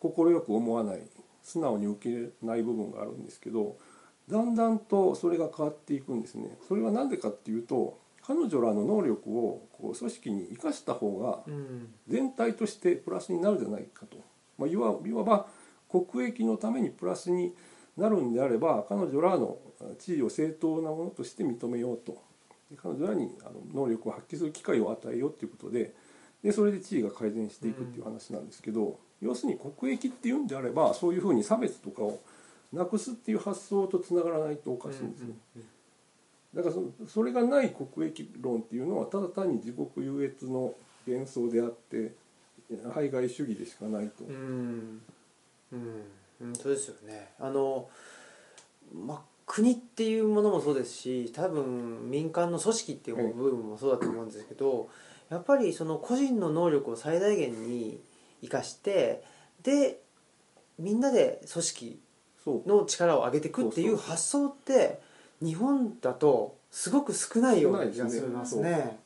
[0.00, 1.02] 快く思わない
[1.42, 3.76] 素直に受け入れない部分があるんですけど
[4.28, 6.58] だんだんとそれが変わっていくんですね。
[6.68, 14.18] それは何でかっていうと彼女らの能力をこう組織に生かした方がうん全体としてプラスになるじゃないかと、
[14.58, 15.46] まあ、いわいわば
[15.90, 17.54] 国益のためにプラスに
[17.96, 19.58] なるんであれば彼女らの
[19.98, 22.22] 地位を正当なものとして認めようと。
[22.70, 25.94] で彼女らにあの能力を発揮する機会を与えようということで
[26.42, 32.20] でそれで地位が改善していくっていう話なんですけど、要するに国益っていうんであればそういうふうに差別とかを
[32.72, 35.28] なくすっていう発想とつながらないとおかしいんですよ。
[36.54, 40.74] だからそそれがない国益論っていうのはただ単に自国優越の
[41.06, 42.12] 幻想であって
[42.92, 45.02] 排外主義でしかないと、うん
[46.40, 46.48] うん。
[46.48, 47.30] うんそうですよね。
[47.38, 47.88] あの
[48.94, 54.88] まあ国っていうものもそうですし多分民間の組織っていう部分もそうだと思うんですけど
[55.30, 58.00] やっぱりその個人の能力を最大限に
[58.42, 59.22] 生かして
[59.62, 60.00] で
[60.78, 62.00] みんなで組織
[62.66, 65.00] の力を上げていくっていう発想って
[65.42, 68.28] 日本だとすごく少ないような気がすね。
[68.28, 68.98] ますね。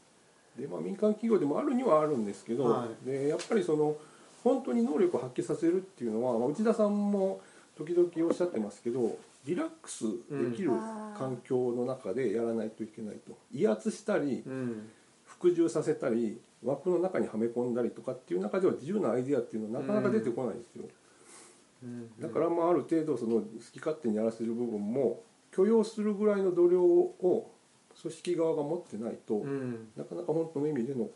[0.59, 3.07] で、まあ、民間企業でもあるにはあるんですけど、はい。
[3.07, 3.97] でやっぱりその
[4.43, 7.41] 本当に能力を発揮させるっていうのは、まあ、内田さんも
[7.77, 10.79] 時々おっしゃってますけどリラックスできるうん。
[11.17, 13.37] 環境の中でやらないといけないと。
[13.53, 14.91] 威圧したりうん。
[15.25, 20.85] 服従させたり枠の中にはめ込んだりとかっていう中では自由なアイデアっていうのはなかなか出てこないんですよ、
[21.85, 22.11] うん。
[22.21, 25.23] だからまあある程度その好き勝手にやらせる部分も
[25.53, 27.51] 許容するぐらいの度量を
[28.03, 29.89] 組織側が持ってないと、うん。
[29.97, 31.09] なかなか本当の意味でのあ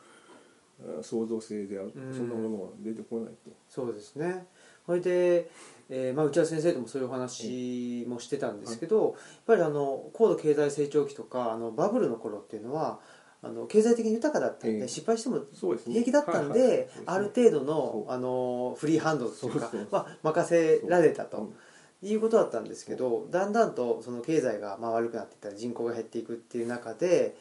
[1.03, 3.51] 創造性である、うんそんなものは出てこないと。
[3.69, 4.47] そうですね。
[4.87, 5.51] それで、
[5.89, 9.15] えーまあ、内田先生ともそういうお話もしてたんですけど、やっ
[9.47, 13.01] ぱりあの高度経済成長期とかあのバブルの頃っていうのは
[13.43, 14.89] あの経済的に豊かだったんで、ええ。
[14.89, 15.41] 失敗しても
[15.87, 21.55] 平気だったんで、ある程度のあのフリーハンドというかまあ、任せられたとうん。
[22.03, 27.35] いうことだったんですけどだんだんとその経済がまあ悪くなっていったり人口が減っていくっていう中で、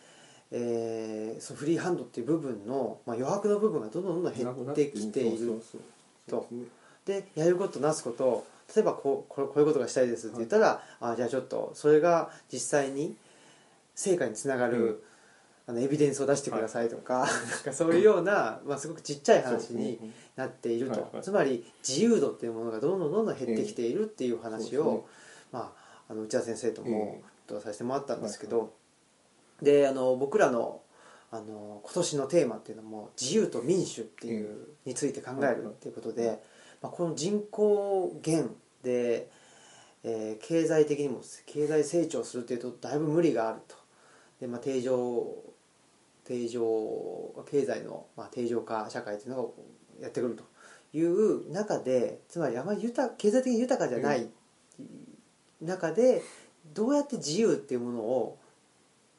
[0.56, 5.62] えーそのフリーハンドっていう部分の、まあ、余白の部分がどんどんどんどん減ってきている
[6.30, 6.48] と。
[7.06, 13.16] でやることなすこと例えばこうこういうことがしたいですって言ったら、あじゃあちょっとそれが実際に
[13.96, 15.00] 成果につながる、うん。
[15.66, 17.28] あのエビデンスを出してくださいとか,、なん
[17.64, 19.98] かそういうような、まあ、すごくちっちゃい話に
[20.36, 21.24] なっていると、はいはい。
[21.24, 25.02] つまり自由度っていうものがどんどんどんどん減ってきているっていう話を、ね。
[25.54, 25.74] ま
[26.10, 28.66] あ、あの内田先生ともえとさせてもらったんですけど、は
[29.62, 30.82] であの僕らの
[31.32, 36.40] あの今年のテーマっていうのも自由と民主っていう、について考えるっていうことで、
[36.80, 38.52] まあ、この人口減
[38.84, 39.30] で、
[40.04, 43.76] えー経済的にも経済成長するっていうとだいぶ無理があると。
[44.40, 45.26] で、まあ、定常
[46.26, 46.62] 定常
[47.50, 49.50] 経済の、まあ、定常化社会っていうのが
[50.02, 50.44] やってくると
[50.98, 54.28] いう中でつまりあまり豊経済的に豊かじゃない
[55.62, 56.22] 中で
[56.74, 58.38] どうやって自由っていうものを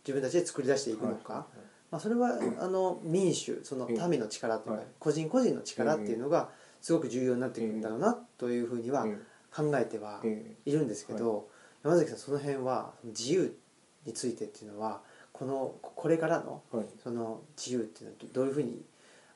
[0.06, 1.42] 自分たちで作り出していくのか、はい。
[1.90, 4.86] まあ、それはあの民主そのええ民の力というか、はい。
[4.98, 9.16] 個人個人の力っていうのがすごく重要になってくるんだろうなというふうにはえ
[9.54, 11.48] 考えてはえいるんですけど、
[11.82, 13.56] 山崎さんその辺は自由
[14.04, 15.00] についてっていうのは
[15.32, 16.62] このこれからの
[17.02, 18.84] その自由っていうのはどういうふうに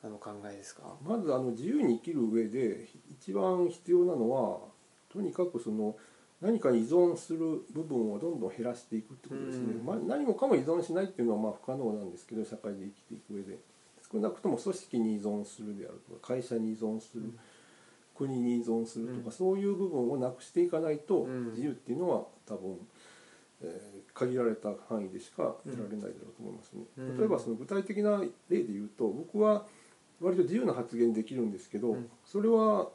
[0.05, 4.61] あのお考えですか、まずあの自由に生きる上で一番必要なのは
[5.13, 5.97] とにかくその
[6.41, 7.39] 何かに依存する
[7.73, 9.87] 部分をどんどん減らしていくってことですね、うん。
[9.87, 13.59] まあ、何もかも依存しないっていうのはまあ不可能なんですけど社会で生きていく上で。
[14.11, 17.39] 少なくとも組織に依存するであるとか会社に依存する、うん。
[18.15, 19.33] 国に依存するとか、うん。
[19.33, 21.51] そういう部分をなくしていかないと、うん。
[21.51, 22.79] 自由っていうのは多分、
[23.63, 26.83] えー限られた範囲でしか得られないだろうと思いますね。
[26.97, 27.19] うん。
[27.19, 29.65] 例えばその具体的な例で言うと僕は
[30.21, 32.89] 割と自由な発言できるんですけど、それは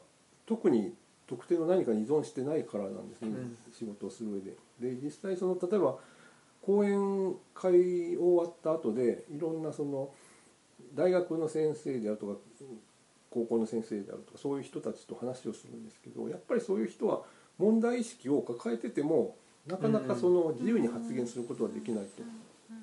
[0.44, 0.92] 特に
[1.26, 4.56] 特定の何かに依存してないからなんですね、うん仕事をする上で。
[4.80, 5.96] で実際その例えば
[6.62, 10.10] 講演会終わった後でいろんなその
[10.94, 12.38] 大学の先生であるとか
[13.30, 17.22] 高校の先生であるとかそういう人たちと話をするんですけどやっぱりそういう人は
[17.58, 22.22] 問題意識を抱えててもなかなかその自由に発言することはできないと。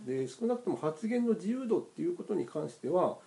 [0.06, 3.18] で少なくとも発言の自由度っていうことに関しては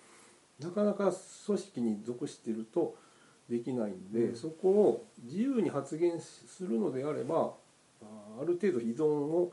[0.59, 1.11] なかなか
[1.45, 2.95] 組織に属していると
[3.49, 4.35] できないんで、うん。
[4.35, 7.53] そこを自由に発言するのであれば
[8.01, 8.05] あ
[8.41, 9.51] ある程度依存を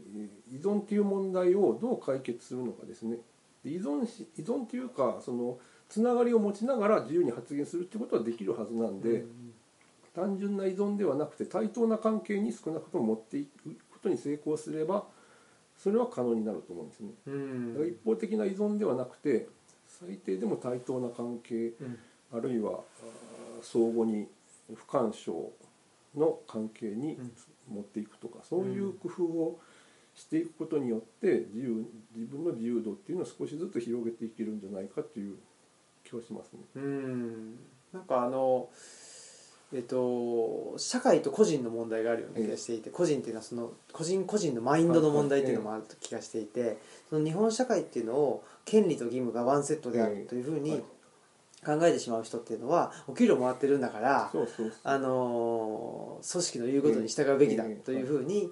[0.00, 3.16] えー依存っていう問題をどう解決するのかですね。
[3.64, 9.24] で依存し依存っていうかそのつながりを持ちながら自由に発言するってことはできるはずなんで、
[10.14, 15.04] 単純な依存ではなくて対等な関係に少なくとも持っていくことに成功すれば
[15.76, 17.10] それは可能になると思うんですね。
[17.26, 17.74] うん。
[17.74, 19.48] だから一方的な依存ではなくて
[19.86, 21.98] 最低でも対等な関係うん
[22.32, 22.80] あるいは
[23.62, 24.26] 相互に
[24.74, 25.52] 不干渉
[26.16, 27.32] の関係にうん。
[27.68, 29.60] 持っていくとか、そういう工夫を
[30.14, 35.36] していくことによって自由自分の自由度っていうのを少しずつ広げていけるんじゃないかっていう
[36.04, 36.60] 気はしますね。
[36.74, 37.54] うん。
[37.92, 38.68] なんかあの
[39.72, 46.78] えっと社会と個人の問題があるような気がしていて、個人っていうのはその個人個人のマインドの問題っていうのもある気がしていて、
[47.08, 50.82] その日本社会っていうのを権利と義務がワンセットであるというふうに
[51.64, 54.32] 考えてしまう人っていうのはお給料もらってるんだから、
[54.84, 58.50] あの組織の言うことに従うべきだというふうに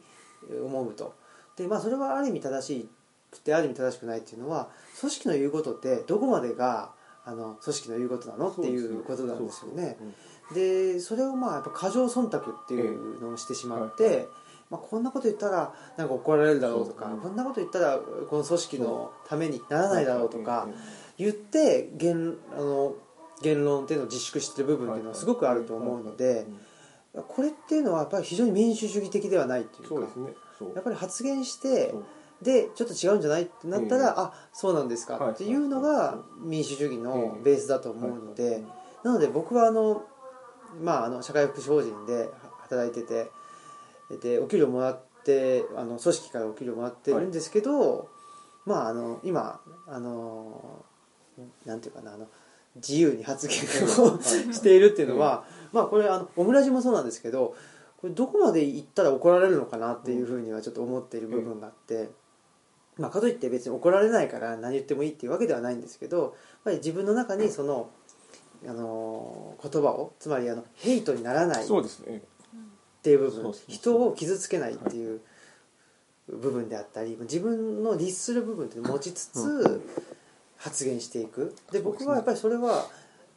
[0.64, 1.14] 思うと。
[1.56, 2.88] でまあそれはある意味正しい
[3.36, 6.92] ってある意味正しくないっていうのは組織の言うことってどこまでが
[7.24, 9.96] あの組織の言うことなのっていうことなんですよね。
[10.54, 14.26] でそれをまあやっぱ過剰忖度っていうのをしてしまって、
[14.68, 22.94] まあ、こんなこと言ったらなんか怒られるだろうとか、こんなこと言ったらこの組織のためにならないだろうとか、ええ言って現あの
[23.42, 26.46] 言論っていうのを自粛してる部分っていうのはすごくあると思うので
[27.14, 30.30] これっていうのはやっぱり非常に民主主義的ではないっていうかそうですね。
[30.74, 31.94] やっぱり発言して
[32.42, 35.32] でちょっと違うんじゃないってなったら、ええあそうなんですかはい。
[35.32, 38.64] っていうのが民主主義のベースだと思うので、はい。
[39.04, 40.04] なので僕はあの、
[40.80, 42.28] まあ、あの社会福祉法人で
[42.62, 43.30] 働いてて
[44.22, 48.08] でお給料もらってあの組織からお給料もらってるんですけど、
[48.64, 50.84] まああの今あの
[51.64, 52.26] なんていうかなあの
[52.76, 53.58] 自由に発言
[54.04, 57.56] を しているっていうのは、まあこれあのオムラジもそうなんですけど
[58.00, 62.10] これどこまで行ったら怒られるのかなっていうふうにはちょっと思っている部分があって、
[62.96, 66.32] まあ、かといって別に怒られないから何言ってもいいっていうわけではないんですけどやっ
[66.64, 67.90] ぱり自分の中にその、
[68.66, 72.22] あの言葉をつまりあのヘイトにならないっそうですね。
[73.02, 75.20] ていう部分人を傷つけないっていう
[76.28, 79.82] 部分であったり自分の律する部分って持ちつつ
[80.60, 81.56] 発言していく。
[81.72, 82.86] で僕はやっぱりそれは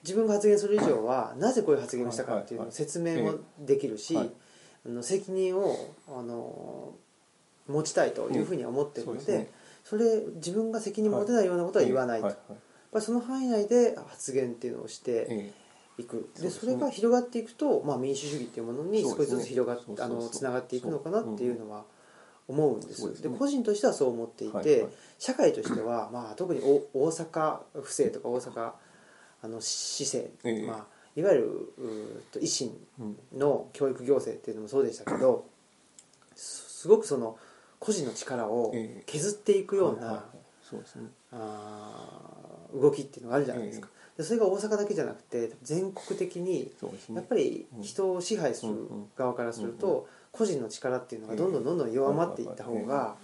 [0.03, 4.31] 自分が発言する以上はなぜこういう発言をしたかっていうのを説明もできるし、はい。
[4.85, 6.93] あの責任をあの
[7.67, 9.47] 持ちたいというふうには思ってるので,、うん。
[9.85, 12.37] それ自分が責任持てないようなことは言わないと、やっ
[12.91, 15.53] ぱりその範囲内で発言っていうのをしてえ
[15.97, 16.29] いく。
[16.41, 21.85] でそれが広がっていくと、まあ、民主主義っていうものに少しずつ広がっあのつながっていくのかなっていうのは
[22.47, 23.15] 思うんですね。
[23.21, 24.91] で個人としてはそう思っていて、はいはい。
[25.17, 28.71] 社会としては、まあ、特にお大阪府政とか大阪
[29.41, 30.67] あの市政、ええ。
[30.67, 30.85] まあ、
[31.15, 31.45] いわゆる
[31.77, 33.17] うと維新うん。
[33.37, 35.45] の教育行政っていうのもそうでしたけど
[36.35, 37.37] すすごくその
[37.79, 39.03] 個人の力をええ。
[39.05, 40.25] 削っていくような
[42.73, 43.87] 動きっていうのがあるじゃないですか、
[44.17, 46.71] でそれが大阪だけじゃなくて全国的に
[47.13, 53.15] やっぱり人を支配する側からすると個人の力っていうのがどんどんどんどん弱まっていった方が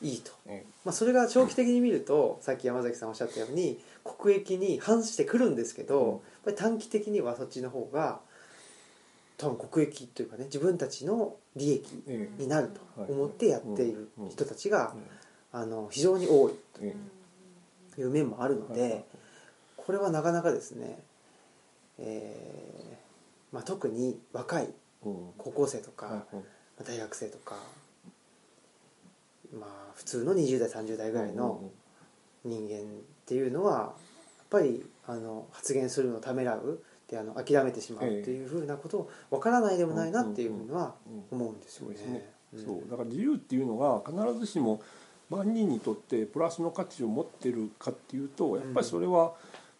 [0.00, 6.10] いいと、えまあ、それが長期的に見るとさっき山崎さんおっしゃったように国益に反してくるんですけど、うん。
[6.10, 8.20] やっぱり短期的にはそっちの方が
[9.38, 16.94] 多分国益というかね自分たちの利益ええになると思ってやっている人たちがえあの非常に多いえ
[17.94, 19.04] という面もあるので
[19.76, 20.98] これはなかなかですね、
[21.98, 24.74] えーまあ、特に若いうん
[25.38, 26.24] 高校生とか、
[26.84, 27.56] 大学生とか、
[29.52, 31.70] まあ、普通の20代30代ぐらいの
[32.44, 32.84] 人間っ
[33.24, 33.92] ていうのはやっ
[34.50, 40.94] ぱりあの発言するのをためらうであの諦めてしまうっていうふうなことを分からないでもないなっていうのは
[41.32, 42.30] うん思うんですよね。
[42.54, 44.80] そうだから自由っていうのが必ずしも
[45.28, 49.34] 万人にとってプラスの価値を持ってるかっていうとやっぱりそれは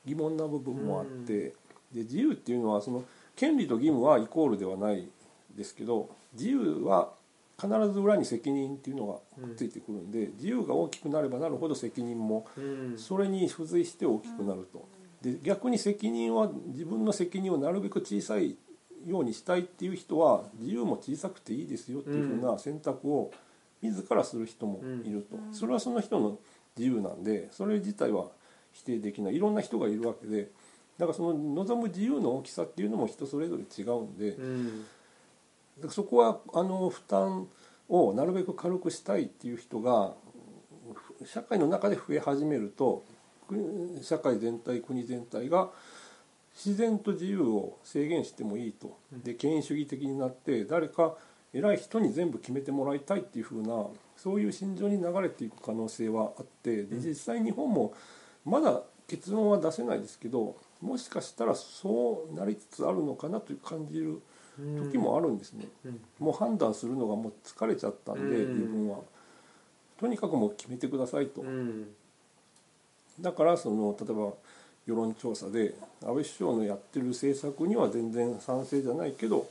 [0.05, 1.55] 疑問な部分もあって、
[1.93, 3.05] で自由っていうのはその
[3.35, 5.09] 権利と義務はイコールではない
[5.57, 7.13] ですけど自由は
[7.61, 12.99] 必ず裏に責任っていうのがくっついてくるんで、自由が大きくなればなるほど責任もうん。
[12.99, 14.87] それに付随して大きくなると。
[15.23, 18.57] で逆に責任は自分の責任をなるべく小さい
[19.07, 23.33] ようにしたいっていう人は自由も小さくていいですよっていうふうな選択を
[23.81, 25.55] 自らする人もいると、うん。
[25.55, 26.39] それはその人の
[26.77, 28.27] 自由なんでそれ自体は
[28.73, 29.37] 否定できない。
[29.37, 30.51] いろんな人がいるわけで
[30.99, 34.37] だからその望む自由の大きさっていうのも人それぞれ違うんで、
[35.89, 37.49] そこはあの負担
[37.89, 40.15] をなるべく軽くしたいっていう人が
[41.25, 43.05] 社会の中で増え始めると
[44.03, 45.71] 社会全体国全体が
[46.55, 48.97] 自然と自由を制限してもいいと。
[49.13, 51.17] で権威主義的になって誰か
[51.53, 57.95] 偉い人に全部決めてもらいたいっていうふうなそういう心情に流れていく可能性はあってで実際日本も
[58.45, 64.21] まだ結論は出せないですけどもしかしたらそうなりつつあるのかなという感じる
[64.59, 65.67] 時もあるんですね。
[65.85, 66.01] うん。
[66.19, 68.55] もう判断するのがもう疲れちゃったんで、うん。
[68.55, 68.99] 自分は。
[69.99, 71.87] とにかくもう決めてくださいと、うん。
[73.21, 74.33] だからその例えば
[74.87, 79.49] 世論調査で安倍首相のやってる政策には全然賛成じゃないけど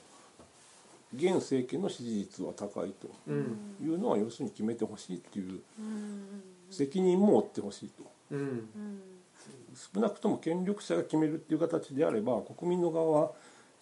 [1.16, 3.10] 現政権の支持率は高いと。
[3.28, 3.76] うん。
[3.82, 6.43] いうのは要するに決めてほしいっていううん。
[6.70, 8.03] 責任も負ってほしいと。
[8.32, 8.39] うん。
[8.39, 9.01] うん。
[9.93, 13.32] 少なくとも権力者が決めるっていう形であれば国民の側は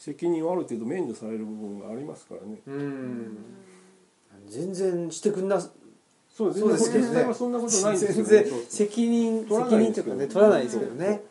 [0.03, 2.59] 責任はある程度免除される部分がありますからね。
[2.67, 3.37] うん。
[4.49, 5.69] 全然してくんなそ
[6.47, 11.21] うそうですね実際はそんなことないんですよ全然そうそう責任責任というかね取らないですけどね。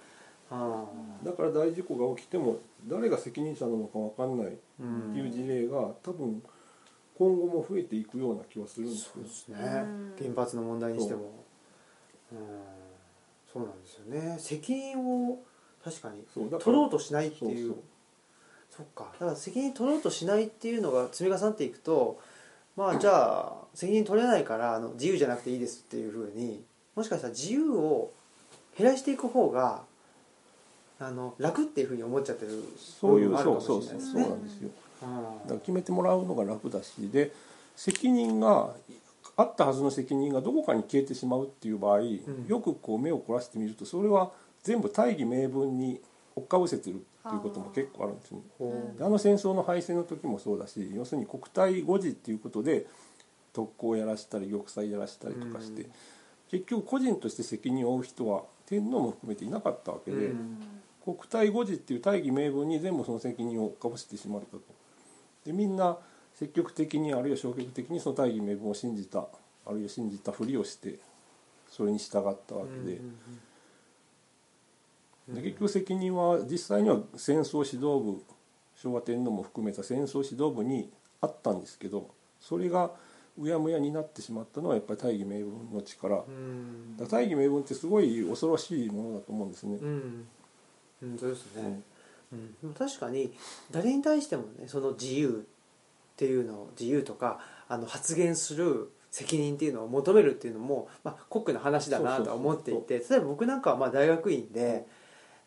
[0.51, 0.87] あ
[1.23, 4.51] だから大事故が起きても誰が責任者なのか分かんないっ
[5.12, 6.43] ていう事例が多分
[7.18, 9.11] 今後も増えていくような気はするんですよ。
[9.16, 9.57] そうですね。
[9.59, 11.45] うん原発の問題にしても。
[12.33, 12.39] うん。
[13.53, 14.37] そうなんですよね。
[14.39, 15.43] 責任を
[15.85, 17.91] 確かに取ろうとしないっていうそうそ
[18.83, 19.12] っか。
[19.18, 22.20] だから責任取ろうとしないっていうのが積み重なっていくと
[22.77, 26.64] まあ じゃあ責任取れないからあの自由じゃなくていいですっていうふうに
[26.95, 28.11] もしかしたら自由を
[28.77, 29.83] 減らしていく方が
[30.99, 34.29] あの楽っていうふうに思っちゃってるそういうそうそうそうそうもしれないですね。
[34.29, 34.70] なんですよ。
[35.03, 37.33] あだから決めてもらうのが楽だしで
[37.75, 38.70] 責任が
[39.37, 42.20] あったはずの責任がどこかに消えてしまうっていう場合、ん。
[42.47, 44.31] よくこう目を凝らしてみるとそれは
[44.62, 46.01] 全部大義名分に
[46.37, 48.41] 追っかぶせてるっていうことも結構あるんですね。
[49.01, 52.87] あの戦争の敗戦の時もそうだし要するに国体誤字っていうことで
[53.53, 55.93] 特攻をやらしたり玉砕やらしたりとかして、うん。
[56.51, 60.59] 結局個人として責任を負う人は天皇も含めていなかったわけで、うん。
[61.05, 64.62] 国体誤字っていう大義名分に全部その責任をかぶせてしまったと。
[65.45, 65.99] でみんな
[66.35, 69.27] 積極的にあるいは消極的にその大義名分を信じた
[69.66, 70.99] あるいは信じたふりをして
[71.70, 73.01] それに従ったわけで,、
[75.29, 78.23] で結局責任は実際には戦争指導部
[78.77, 82.11] 昭和天皇も含めた戦争指導部にあったんですけど
[82.41, 82.91] それが
[83.39, 86.25] うやむやになってしまったのはやっぱり大義名分の力、
[87.09, 89.79] 大義名分ってすごい恐ろしいものだと思うんですね。
[89.81, 90.27] うん。
[91.03, 91.81] 本当ですね、
[92.33, 93.33] うん、でも確かに
[93.70, 95.47] 誰に対してもねその自由
[96.12, 104.87] っていうのを自由とかあの発言する責任っていうのを求めるっていうのも、まあ、酷な話だなとは思っていて例えば僕なんかはまあ大学院で、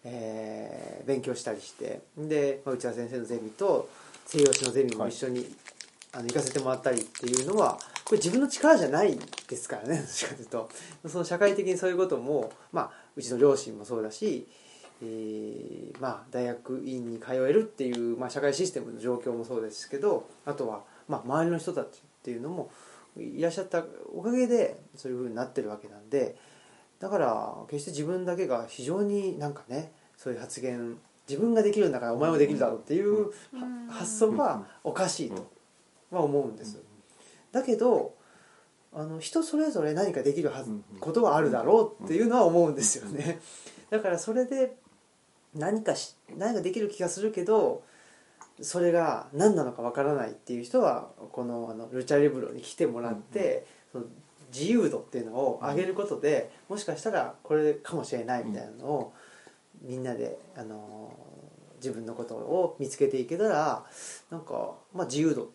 [0.06, 3.90] えー勉強したりしてで、まあ、内田先生のゼミと
[4.26, 5.46] 西洋史のゼミも一緒に、
[6.12, 10.70] あの行かせてもらったりっていうのはこれ自分の力じゃないですからねどっちかというと。
[11.08, 14.48] その社会的にそういうことも、まあ、うちの両親もそうだし
[15.02, 21.90] えーまあ、大学院に通えるっていう、まあ、社会システムの状況もそうですけどあとは、まあ、周りの人たちっ
[22.24, 22.72] ていうのも
[23.18, 23.84] いらっしゃった
[24.14, 26.38] おかげでそういうふうになってるわけなんで
[27.00, 33.88] だから決して自分だけが非常になんかねそういう発言自分ができるんだからお前もできるだろうっていううん。
[33.88, 35.48] 発想はおかしいと
[36.12, 36.80] は思うんです
[37.52, 38.14] だけど
[38.94, 43.40] あの人それぞれ何かできるはずことはあるだろうっていうのは思うんですよね。
[43.90, 44.76] だからそれで
[45.54, 47.84] 何かし何かできる気がするけど
[48.62, 54.06] それが何なのかわからないっていう人はこのあのルチャリブロに来てもらって、その
[54.56, 59.14] 自由度っていうのを上げることで、もしかしたらこれかもしれないみたいなのを、
[59.82, 61.12] みんなであの
[61.76, 63.84] 自分のことを見つけていけたら
[64.32, 65.52] なんか、まあ、自由度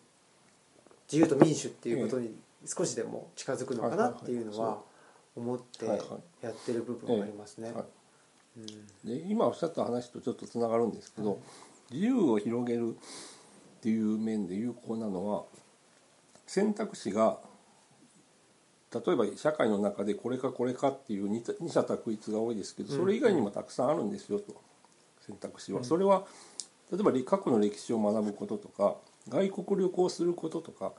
[1.11, 2.33] 自由と民主っていうことに
[2.65, 4.79] 少しでも近づくのかなっていうのは
[5.35, 5.85] 思って
[6.41, 7.73] やってる部分がありますね。
[9.03, 11.39] で今おっしゃった話とちょっとつながるんですけど、
[11.89, 15.43] 自由を広げるっていう面で有効なのは
[16.45, 17.39] 選択肢が
[18.93, 24.61] 例えば社会の中でこれかこれかっていう二二者択一が多いですけどそれ以外にもたくさんあるんですよと。
[25.25, 25.83] 選択肢は。
[25.83, 26.25] それは
[26.91, 28.95] 例えば過去の歴史を学ぶこととか
[29.29, 30.93] 外国旅行することとか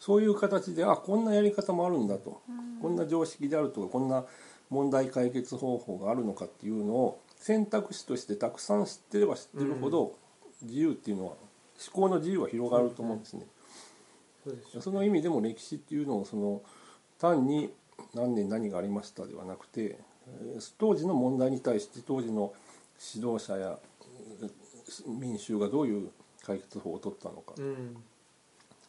[0.00, 2.42] そういう形であこんなやり方もあるんだと、
[2.82, 4.24] こんな常識であるとかこんな
[4.68, 10.14] 問題解決方法があるのかっていうのを選択肢としてたくさん知ってれば知ってるほど
[10.62, 13.46] 自由っていうのは思考の自由は広がると思うんですね。
[14.80, 16.62] その意味でも歴史っていうのをその
[17.18, 17.70] 単に
[18.14, 19.98] 何年何がありましたではなくて
[20.28, 22.52] えー当時の問題に対して当時の
[23.14, 23.78] 指導者や
[24.40, 24.50] えー
[25.08, 26.10] 民衆がどういう
[26.44, 27.54] 解決法を取ったのか。
[27.58, 27.96] うん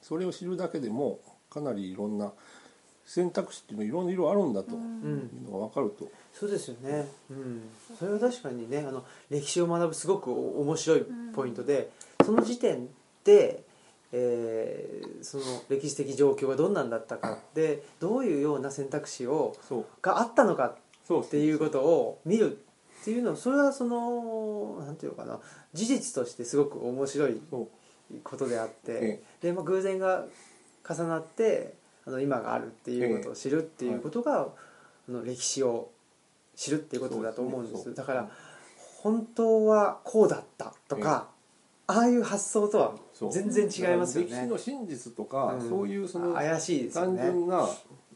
[0.02, 1.20] それを知るだけでも
[1.50, 2.32] かなりいろんな
[3.06, 6.10] 選択肢っていうのいろんな色あるんだといううんのが分かると。
[6.34, 7.64] そうですよね、うん、
[7.98, 11.90] それは確かにねあの歴史を学ぶすごく面白いポイントで、
[12.24, 12.88] その時点
[13.26, 13.64] で、
[14.12, 19.56] えーその歴史的状況がどんなんだったかでどういうような選択肢を
[20.02, 20.76] があったのか
[21.22, 22.58] っていうことを見る
[23.02, 25.40] っていうのそれはそのなんていうのかな
[25.74, 27.42] 事実としてすごく面白い
[28.24, 30.26] ことであって、えで、まあ、偶然が
[30.88, 31.74] 重なって
[32.06, 34.48] あの今があるっていうことを知るっていうことが、
[35.10, 35.90] あの歴史を
[36.56, 37.94] 知るっていうことだと思うんです。
[37.94, 38.30] だから
[39.02, 41.28] 本当はこうだったとか、
[41.88, 42.96] ああいう発想とは
[43.32, 44.32] 全然違いますよね。
[44.32, 45.70] 歴史の真実とか、うん。
[45.70, 47.62] そういうその怪しいですよ単ね純なあ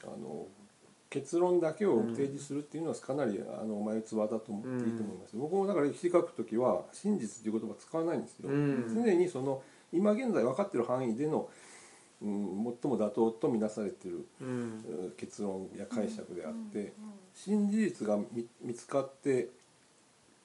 [0.06, 0.48] の
[1.10, 8.86] 結論だけを提示するっていうのはかなりあの眉唾だと思っていいと思います、僕もだから歴史書く時は真実っていう言葉使わないんですよ、うん。
[8.94, 9.62] 常にその
[9.92, 11.50] 今現在分かってる範囲での、
[12.22, 14.48] うん、最も妥当とみなされてるうん。
[14.48, 16.94] うん結論や解釈であって、
[17.34, 19.50] 新事実が見見つかって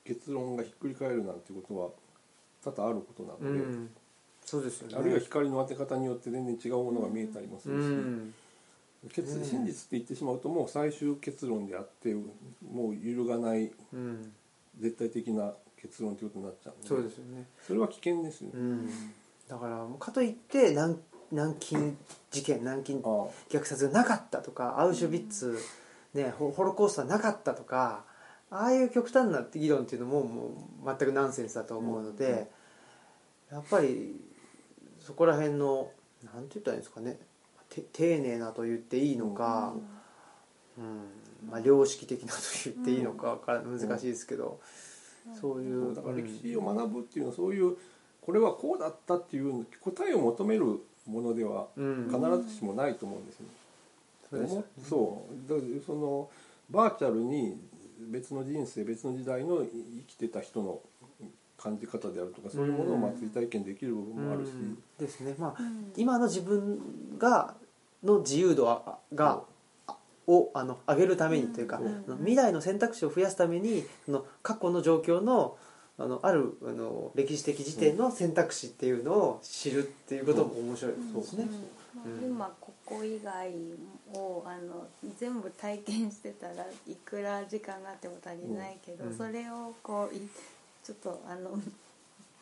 [0.04, 1.90] 結論がひっくり返るなんてことは
[2.66, 3.90] 多々あることなので、うん。
[4.44, 4.96] そうですよね。
[4.98, 8.34] あるいは光の当て方によって全然違うものが見えたりもすうるし、ん。
[9.12, 9.44] 結うん。
[9.44, 14.32] 真実って言ってしまうともう最終結論であってもう揺るがないうん。
[14.80, 17.46] 絶対的な結論ということになっちゃうのでそうですよね。
[17.66, 18.52] それは危険ですよね。
[18.54, 18.90] うん。
[19.48, 20.96] だからかといって南
[21.30, 21.94] 南京
[22.30, 23.00] 事件南京
[23.50, 25.58] 虐殺がなかったとかアウシュビッツ、
[26.14, 28.04] ね、ホホロコーストはなかったとか
[28.50, 30.46] ああいう極端な議論っていうのもも
[30.84, 32.50] う全くナンセンスだと思うので、
[33.50, 34.20] やっぱり
[35.00, 35.90] そこら辺の
[36.24, 37.18] なんて言ったらいいんですかね
[37.68, 39.74] て丁寧なと言っていいのか、
[40.78, 42.34] うんまあ、良識的なと
[42.64, 44.60] 言っていいのかわから難しいですけど、
[45.40, 47.76] そういうだから歴史を学ぶっていうのはそういう
[48.20, 52.08] これはこうだったっていう答えを求めるものではうん。
[52.10, 53.52] 必ずしもないと思うんですよね。
[54.30, 54.66] そうですよね。
[54.88, 55.48] そう。
[55.48, 56.28] だからその
[56.68, 57.56] バーチャルに
[57.98, 59.68] 別の人生別の時代の生
[60.06, 60.80] きてた人の
[61.56, 64.78] 感じ方であるとかそういうものをまあ追体験できる部分もあるし、うん。
[64.98, 65.34] ですね。
[65.38, 65.92] まあ、うん。
[65.96, 67.54] 今の自分が
[68.02, 69.42] の自由度はが
[69.86, 71.80] あをあの上げるためにというか、
[72.18, 75.56] 未来の選択肢を増やすためにその過去の状況の
[75.98, 81.44] あのあるあの歴史的時点の選択肢っていうのを知るっていうことも面白いですね。
[81.46, 83.50] まあうん今ここ以外
[84.14, 84.86] をあの
[85.18, 89.16] 全部体験してたらいくら時間があっても足りないけど、うん。
[89.16, 90.28] それをこうい
[90.84, 91.50] ちょっとあの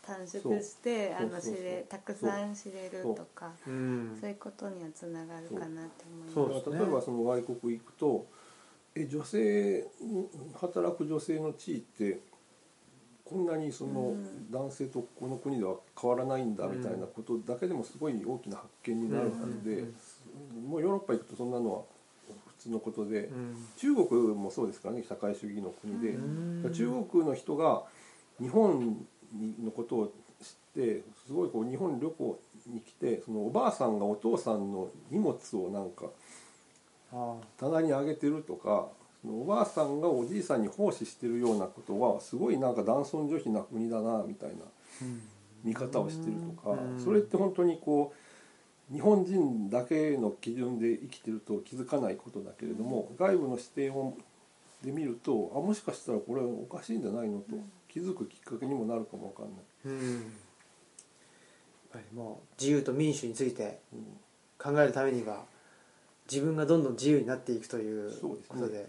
[0.07, 1.42] 短縮してあの知そう。
[1.42, 1.64] そうそう。
[1.64, 3.70] れたくさん知れるとかう。
[3.70, 6.34] んそういうことにはつながるかなって思います。
[6.34, 6.48] そう。
[6.48, 8.26] ですね例えばその外国行くと
[8.94, 9.86] え女性
[10.55, 12.20] 働く女性の地位って
[13.24, 14.50] こんなにそのうん。
[14.50, 19.84] 男性とこの国では変わらないんだみたいなことだけでもすごい大きな発見になるはずで、
[20.68, 21.82] もうヨーロッパ行くとそんなのは
[22.46, 23.56] 普通のことで、うん。
[23.76, 26.72] 中国もそうですからね社会主義の国で、うん。
[26.72, 27.82] 中国の人が
[28.40, 29.04] 日本
[29.64, 36.06] のことを知ってすごいこう日本旅行に来てそのおばあさんがお父さんの荷物をなんか
[37.12, 37.36] あ。
[37.58, 38.88] 棚にあげてるとか
[39.26, 44.56] おばあさんがおじいさんに奉仕してるようなことはすごいなんか男尊女卑な国だなみたいな
[45.02, 45.22] うん。
[45.64, 47.02] 見方をしてるとかうん。
[47.02, 48.12] それって本当にこ
[48.90, 54.16] う日本人だけの基準で生きてると気づかないことだけれども外部の視点を
[54.84, 57.56] で見るとあもしかしたらこれおかしいんじゃないのと
[57.88, 59.54] 気づくきっかけにもなるかもわかんない。
[59.86, 60.12] うん。
[60.12, 60.22] やっ
[61.92, 64.04] ぱりもう自由と民主についてうん。
[64.58, 65.44] 考えるためには
[66.30, 68.12] 自分がどんどん自由になっていくという
[68.48, 68.88] ことで。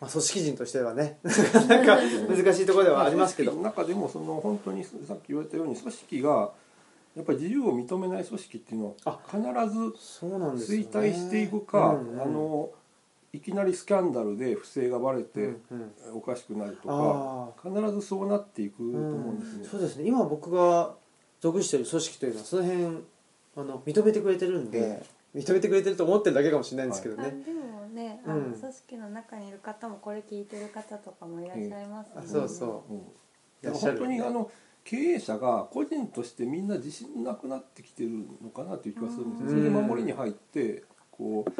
[0.00, 6.52] まあ、組織人としてはね なかなか難しいところではありますけど、中でもその本当にさっき言われたように組織が
[7.14, 12.20] やっぱり自由を認めない組織っていうのは必ず衰退していくか、うんうん。
[12.20, 12.70] あの
[13.32, 15.62] いきなりスキャンダルで不正がバレてうん
[16.10, 16.16] うん。
[16.16, 19.00] おかしくなるとあか、必ずそうなっていくと思う
[19.34, 19.68] んですね。
[19.70, 20.04] そうですね。
[20.06, 20.96] 今僕が
[21.40, 22.84] 属している組織というのはその辺
[23.56, 25.02] あの認めてくれてるんで、
[25.34, 28.50] 認めてくれてると思ってるだけかもしれないんですけどあね、でもね、あうん。
[28.52, 32.12] の組織の中にいる方もこれ聞いてる方とかもいらっしゃいますね。
[32.16, 32.92] あそうそう。
[32.92, 33.00] うん。
[33.00, 33.02] い
[33.62, 34.50] だかららっしゃる本当にあの
[34.84, 38.10] 経営者が個人としてみんな自信なくなってきてる
[38.42, 39.46] のかなという気がするんですよ。
[39.46, 39.50] うん。
[39.50, 41.52] それで守りに入ってこう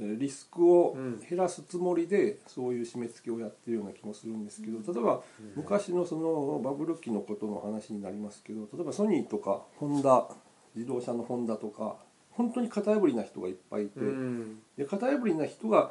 [0.00, 1.20] えーリスクをうん。
[1.20, 5.22] 減らすつもりでそういう締め付けをやってるような気もするんですけど例えば
[5.54, 10.28] 昔のそのバブル期のことの話になりますけど例えばソニーとかホンダ
[10.74, 11.96] 自動車のホンダとか
[12.38, 14.60] 本当に型破りな人がいっぱいいて、うん。
[14.76, 15.90] で型破りな人が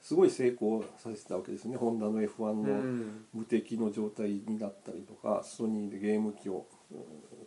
[0.00, 1.76] すごい成功させてたわけですね。
[1.76, 3.26] ホンダの F1 うのん。
[3.32, 6.98] 無敵の状態になったりとかソニーでゲーム機をうん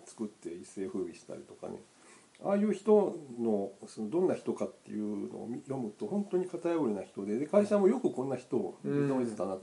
[0.06, 1.80] 作って一世風靡したりとかね。
[2.44, 9.62] ああいう人のそのどんな人かっていうのを見読むと本当に型破りな人でで会社もよくこんな人を認めてたなと、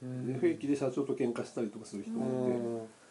[0.00, 3.01] で平気で社長と喧嘩したりとかする人うもいて、ん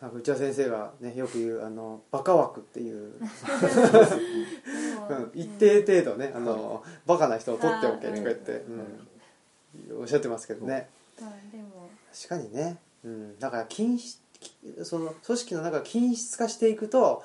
[0.00, 3.24] なんか内田先生がねよく言うあのバカ枠っていう、う。
[5.14, 8.64] ん一定程度ねあのバカな人を取っておけとか言って、
[9.92, 10.88] うん、おっしゃってますけどね。
[11.18, 14.20] 確かにね、うん、だから均質
[14.84, 17.22] その組織の中が均質化していくと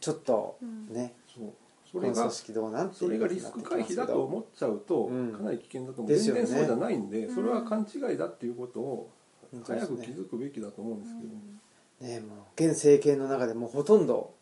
[0.00, 0.56] ちょっと
[0.90, 1.52] ね、そう
[1.90, 5.32] それがこの組織どうなんてそれがリスク回避だと思っちゃうとうん。
[5.32, 6.42] かなり危険だと思う、ですよね。
[6.42, 9.10] 全然そうじゃないんで、うんそれは勘違いだっていうことを
[9.66, 11.28] 早く気づくべきだと思うんですけど、
[12.00, 14.34] ねもう現政権の中でもうほとんど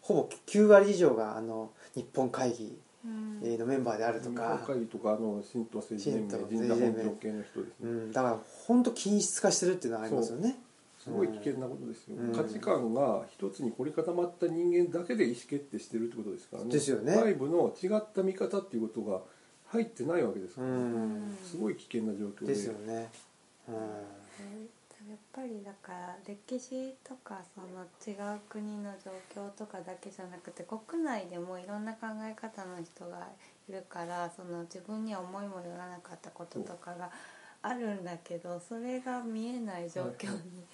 [0.00, 3.58] ほぼ9割以上があの日本会議うん。
[3.58, 10.56] のメンバーであると日か本、会議とかあの新党政治連盟本庁系の人ですね、うん、だから本当均質化してるっていうのはありますよね。
[10.98, 12.32] すごい危険なことですよ、うん。
[12.34, 16.70] 価値観が一つに凝り固まった人間だけで意思決定してるってことですからね。
[16.70, 17.14] ですよね。
[17.14, 19.20] 外部の違った見方っていうことが
[19.68, 21.38] 入ってないわけですかうら、ん。
[21.42, 22.48] すごい危険な状況で。
[22.48, 23.08] ですよね、
[23.66, 23.74] うん
[25.08, 33.26] やっぱりだから歴史とかその違う国の状況とかだけじゃなくて国内でもいろんな考え方の人が
[33.68, 37.10] いるからその自分には思いもよらなかったこととかが
[37.62, 40.64] あるんだけどそれが見えない状況に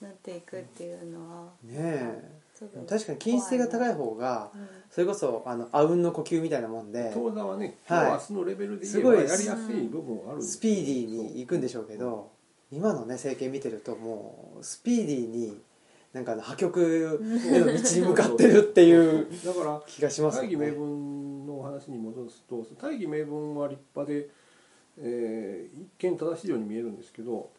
[0.00, 2.42] なっていくっていうのはねえ。
[2.88, 4.68] 確かに均質性が高い方がうん。
[4.90, 8.06] それこそあのあうんの呼吸みたいなもんで当座はねはい。
[8.08, 12.30] 今日明日のレベルでやりやすい部分はあるんですスピーディーに行くんでしょうけど
[12.72, 15.60] 今のね政権見てるともうスピーディーに
[16.12, 20.72] なんか破局への道に向かってるっていうだから気がしますよ大義名ね。
[20.72, 24.28] 分のお話に戻すと大義名分は立派で、
[24.98, 27.50] えー一見正しいように見えるんですけど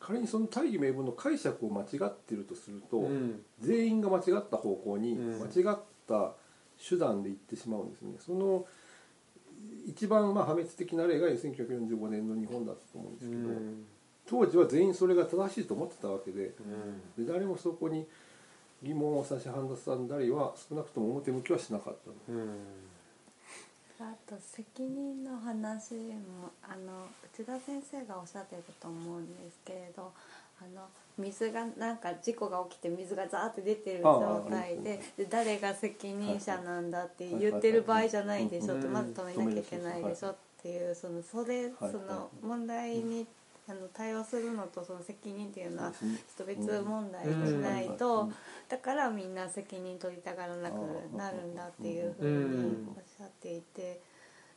[0.00, 5.78] 仮にその大義名分の解釈を間違っているとすると、うん全員が間違った方向にうん間違っ
[6.08, 6.32] た
[6.88, 8.14] 手段で行ってしまうんですね。
[8.18, 8.64] その
[9.86, 13.84] 一番まあ破滅的な例が1945年の日本だったと思うんでうすけど、ん
[14.30, 16.54] 当時は全員それが正しいと思ってたわけで
[17.18, 17.26] うん。
[17.26, 18.06] で誰もそこに
[18.80, 22.50] 疑問を差し挟んだりは少なくとも表向きはしなかったうん。
[23.98, 30.12] あと責任の話もあの内田先生がおっしゃってると思うんですけれど
[30.60, 30.86] あの
[31.18, 38.92] 水がなんか事故が起きて水がザーって出てる状態でで誰が責任者なんだって言ってる場合じゃないでしょってうん。
[38.92, 43.26] まず止めなきゃいけないでしょっていうそのそれその問題に
[43.70, 45.92] あの対応するのとその責任っていうのは
[46.34, 48.30] 人別問題にしないと
[48.68, 50.74] だからみんな責任取りたがらなく
[51.16, 54.00] なるんだっていうふうにおっしゃっていて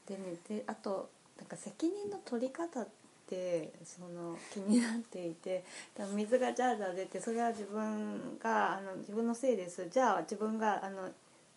[0.07, 2.87] でねであとなんか責任の取り方っ
[3.29, 5.63] てその気になっていて
[6.15, 9.87] 水がジャージャー出てそれは自分があの自分のせいです。
[9.89, 11.09] じゃあ自分があの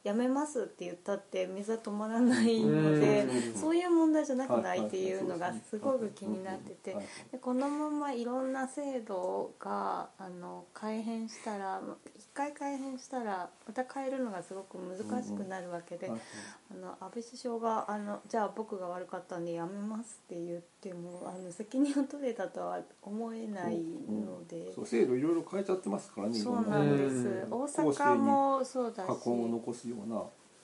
[0.07, 3.61] やめますって言ったって水は止まらないのでうん。
[3.61, 6.97] そういう問題じゃなくないっていうのがすごく気になってて
[7.33, 11.81] でこのままいろんな制度があの改変したら
[12.16, 16.11] 一回改変したらまた変えるのがすごく難しくなるわけで、
[16.71, 27.19] あの安倍首相があの「じゃあ僕が悪かったんでやめます」って言ってもあの責任を取れたとは思えないので、そう制度いろいろ変えちゃってますからねそうなんです、う
[27.49, 27.53] ん。
[27.53, 29.07] 大阪もそうだし。
[29.07, 30.23] 過去を残すような。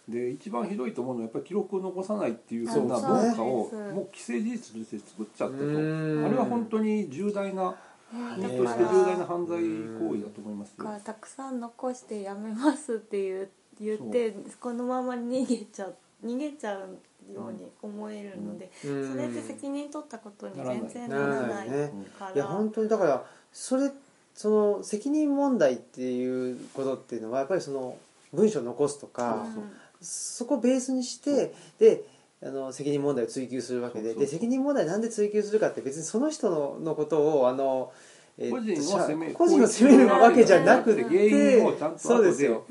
[0.08, 5.62] で一番ひどいと思うのはやっぱり記録を残さないっていうあそんなそうです文化をもう既成事実として作っちゃったと。
[5.62, 6.30] あうん。
[6.32, 7.76] れは本当に重大なね
[8.12, 10.84] 国として重大な犯罪行為だと思いますよ。
[10.84, 13.48] がたくさん残してやめますって言う
[13.80, 16.98] 言ってこのまま逃げちゃう逃げちゃう
[17.32, 19.12] ように思えるので、うん。
[19.12, 23.90] それって責任取ったことに全然ならないならねからいや本当にだからそれ
[24.34, 27.96] その責任問題っていうことっていうのはやっぱりその
[28.32, 29.64] 文章を残すとか、そう
[30.00, 32.04] そこをベースにしてで
[32.44, 34.14] あの責任問題を追及するわけで。
[34.14, 37.92] で責任問題なんで追及するかって別にその人ののことをあの、
[38.38, 42.64] えー個人を責め個人を責めるわけじゃなくて原因をちゃんとそうですよ、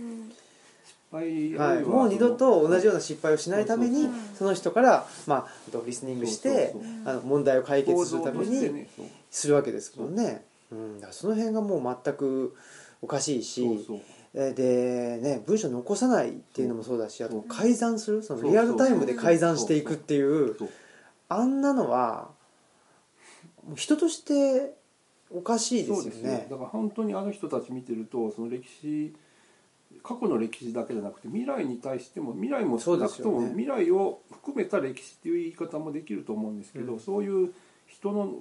[1.12, 6.74] はい、もう二度と同じような失敗をしないためにその人から、まあ、リスニングして
[7.06, 8.88] あの問題を解決行するために
[9.30, 12.56] するわけですもんね、うん、だからその辺がもう全く
[13.04, 13.64] おかしいし。
[13.64, 13.98] そうそう。
[13.98, 18.24] えーでね文章残さないっていうのもそうだしあと改ざんする？
[18.24, 20.56] そのリアルタイムで改ざんしていくっていう。
[21.28, 22.30] あんなのは
[23.76, 24.74] 人として
[25.34, 26.48] おかしいですよね。
[26.50, 29.16] だから本当にあの人たち見てるとその歴史
[30.04, 37.00] 過去の歴史だけじゃなくて未来に対しても未来も少なくとも、未来を含めた歴史っていう言い方もできると思うんですけど、うん。
[37.00, 37.54] そういう
[37.88, 38.34] 人の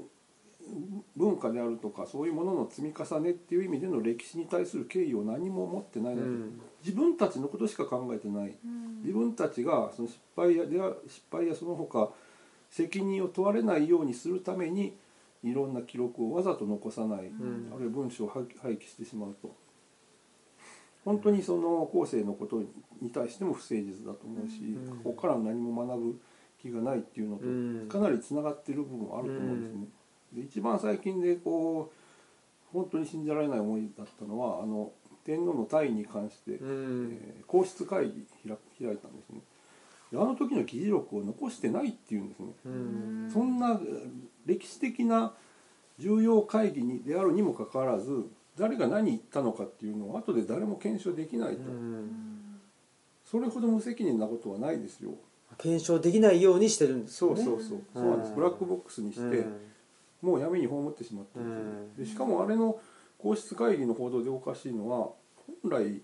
[1.17, 6.61] 文化であるとかそういうものの積み重ねっていう意味での歴史に対する敬意を何も持ってないなと、うん。
[6.85, 8.57] 自分たちのことしか考えてない。
[8.65, 9.03] うん。
[9.03, 12.11] 自分たちがその失敗やでは失敗やその他
[12.71, 14.97] 責任を問われないようにするために
[15.43, 17.73] いろんな記録をわざと残さない、ん。
[17.75, 19.55] あるいは文章を廃棄してしまうと。
[21.05, 22.63] 本当にその後世のこと
[23.01, 24.99] に対しても不誠実だと思うし、うん。
[25.03, 26.21] ここから何も学ぶ
[26.61, 27.89] 気がないっていうのうん。
[27.89, 29.87] とかなりつながっている部分はあると思うんですね。
[30.33, 34.93] で一番最近でこう本当に信じられない思いだったのはあの
[35.25, 37.19] 天皇の退位に関して、うん。
[37.21, 39.41] えー皇室会議開開いたんですね。
[40.13, 43.31] であの時の議事録を残してないっていうんですね、うん。
[43.33, 44.11] そんなえー
[44.47, 45.33] 歴史的な
[45.99, 48.25] 重要会議にであるにもかかわらず
[48.57, 51.63] 誰が何言ったのかっていうのを後で誰も検証できないと、
[53.25, 55.11] それほど無責任なことはないですよ。
[55.59, 57.45] 検証できないようにしてるんですよね。
[57.45, 58.29] そうそうそう、そうなんです。
[58.31, 59.57] うんブラックボックスにして、うん
[60.23, 61.39] もう闇に葬ってしまって
[62.03, 62.79] でしかもあれの
[63.19, 65.11] 皇室会議の報道でおかしいのは
[65.63, 66.01] 本来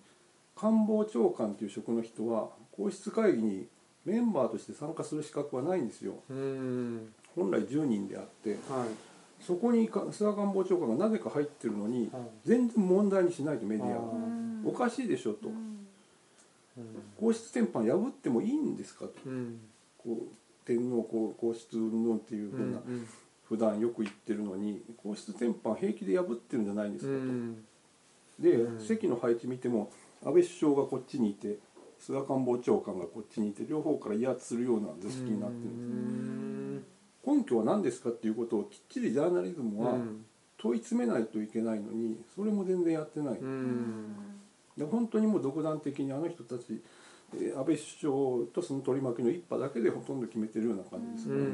[0.55, 3.67] 官房長官という職の人は皇室会議に
[4.05, 6.15] メンバーとして参加する資格はないんですよ。
[6.31, 7.13] うん。
[7.35, 8.89] 本来10人であってはい。
[9.45, 12.23] そこにか菅官房長官がなぜか入ってるのにはい。
[12.45, 13.97] 全然問題にしないとメディアが。
[13.99, 14.01] あ
[14.65, 15.49] おかしいでしょと。
[15.49, 15.87] うん。
[17.21, 19.13] 皇室典範破ってもいいんですかと。
[19.27, 19.61] うん。
[19.99, 22.79] こう天皇皇皇室云々っていうふうな。
[22.87, 23.07] うん
[23.49, 27.33] 普段よく言ってるのに皇室典範平気で破ってるんじゃないんですうかと。
[27.33, 27.57] ん。
[28.41, 28.81] で、うん。
[28.81, 29.91] 席の配置見ても
[30.25, 31.59] 安倍首相がこっちにいて
[31.99, 36.97] 菅官房長官がこっちにいて両方から威圧するような図式になってるんです。
[37.27, 39.99] 根拠は何ですかっていうことをきっちりジャーナリズムは
[40.59, 43.41] 問い詰めないといけないのにそれも全然やってない、
[44.79, 46.81] で本当にもう独断的にあの人たち
[47.35, 48.13] えー安倍首相
[48.55, 51.45] とその取り巻きの一派だけでほとんど決めてるような感じですね、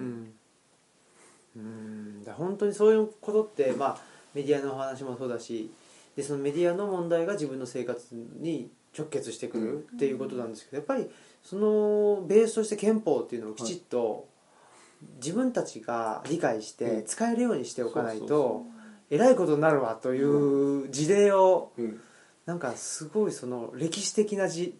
[1.57, 1.63] うん。
[1.63, 1.65] う
[2.23, 3.99] んだ本当にそういうことって、まあ、
[4.35, 5.71] メディアのお話もそうだし
[6.17, 11.11] でそのメディアの問題が自分の生活に直結してくるっていうことなんですけどやっぱり
[11.43, 14.29] そのベースとして憲法っていうのをきちっと
[15.17, 18.67] 自分たちが理解して使えるようにしておかないと
[19.11, 22.01] えらいことになるわという事例をうん。
[22.45, 24.75] なんかすごいその歴史的なじ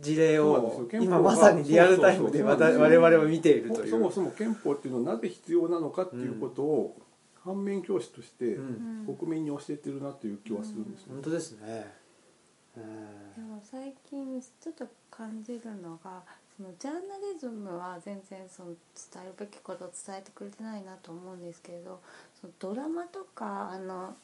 [0.00, 3.90] 事例を今まさにリアルタイムで我々は見ているという。
[3.90, 6.96] そもそも憲法っていうのはなぜ必要なのかっていうことを
[7.44, 9.16] 反面教師としてうん。
[9.18, 11.92] 国民に教えてるなという気はするんですよ、本当ですね。
[12.76, 12.84] うん。
[13.34, 16.22] でも最近ちょっと感じるのが
[16.60, 17.00] そのジャーナ
[17.32, 22.00] リズムは全然その伝えるべきことを伝えてくれてないなと思うんですけれど
[22.38, 24.14] そのドラマとかあの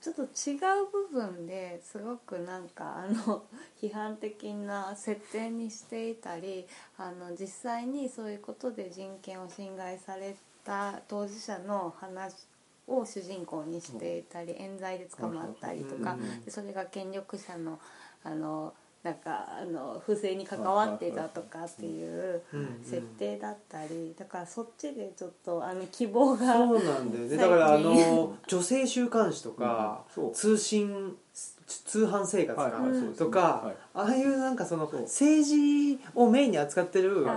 [0.00, 3.44] ちょっと違う部分ですごくなんかあの
[3.80, 6.66] 批判的な設定にしていたり
[6.96, 12.46] あの実際にそういうことで人権を侵害された当事者の話
[12.86, 16.16] を主人公にしていたり冤罪で捕まったりとか
[16.48, 17.80] それが権力者の
[18.22, 18.74] あの
[19.06, 27.36] なんかあの不正に関わってたとかっていううん設定だったりだからそっちでちょっとあの希望がそうなんだよね。
[27.36, 30.02] だからあの女性週刊誌とか、
[30.32, 31.16] 通信
[31.62, 33.16] 通販生活か、はいはいそうですね。
[33.16, 33.76] とか、はい。
[33.94, 37.28] ああいうなんかその政治をメインに扱ってる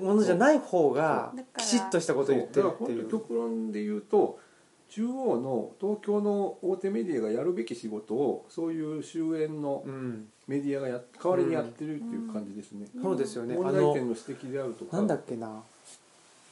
[0.00, 3.08] ものじゃない方がきちっとしたことを言ってるっていう。
[3.10, 4.38] 極論で言うと
[4.90, 13.54] 中央の東京の大手メディアがやるべき仕事をそういう終焉のうん、メディアがや代わりにやってるっていう感じですね、そうですよね。
[13.54, 14.96] あ問題の点の指摘であるとか。
[14.96, 15.62] なんだっけな。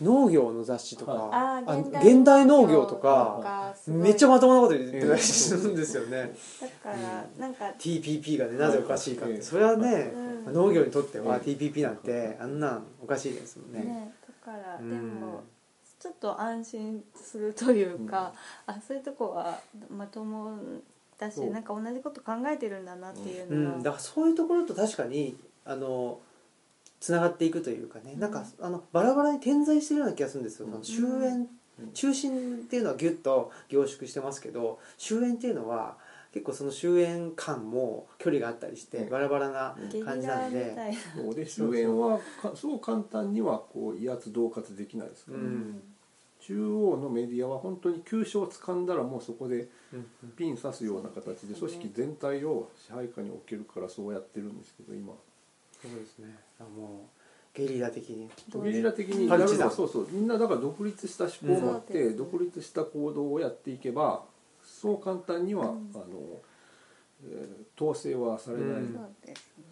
[0.00, 3.74] 農業の雑誌とか、はい現代農業とか。
[3.88, 10.12] めっちゃまともなこと言ってたりするんですよね、だからなんか TPP がねなぜおかしいかって、ええそれはね、
[10.46, 10.54] うん。
[10.54, 13.80] 農業にとってはええ TPP なんてあんなんおかしいですもんね。
[13.80, 14.12] ね
[14.46, 14.90] だからうん。
[14.90, 14.94] で
[15.26, 15.42] も
[15.98, 18.32] ちょっと安心するというか、
[18.66, 19.58] あそういうとこは
[19.90, 20.56] まとも
[21.18, 26.20] だしなんか同じこと考えてるんだなっていううのは、ん、だからそういうところと確かにあの
[27.00, 30.72] つながっていくというかね、なんかあのバラバラに点在してるような気がするんですよ、うん。
[30.72, 31.46] その終焉
[31.80, 31.92] うん。
[31.92, 35.96] 中心っていうのはギュッと凝縮してますけど終焉っていうのは
[36.32, 39.10] 結構その終焉感も距離があったりしてうん。
[39.10, 40.74] バラバラな感じラなんで。
[41.14, 45.82] そうで終焉はかそう簡単にはこう威圧恫喝できないですから、うん
[46.48, 55.12] 中央のメディアは本当に急所を掴んだらもうそこでうんピン刺すような形で組織全体を支配下に置けるからそうやってるんですけど今。
[55.82, 56.34] そうですね。
[56.58, 57.10] あも
[57.54, 58.30] うゲリラ的に。
[58.64, 60.08] ゲリラ的にやるのはそうそう。
[60.10, 64.24] みんなだから独立した思考を持って独立した行動をやっていけば
[64.64, 65.90] そう簡単には、うん。
[65.94, 66.06] あの、
[67.24, 68.94] えー統制はされない、うん。
[68.94, 69.58] そうですね。
[69.58, 69.67] うん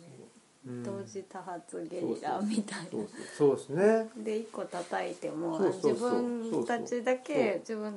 [0.85, 6.23] 同時多発ゲリラみたいそうなそうそうですねで一個叩いてもそうそうそう。
[6.23, 7.95] 自分たちだけ自分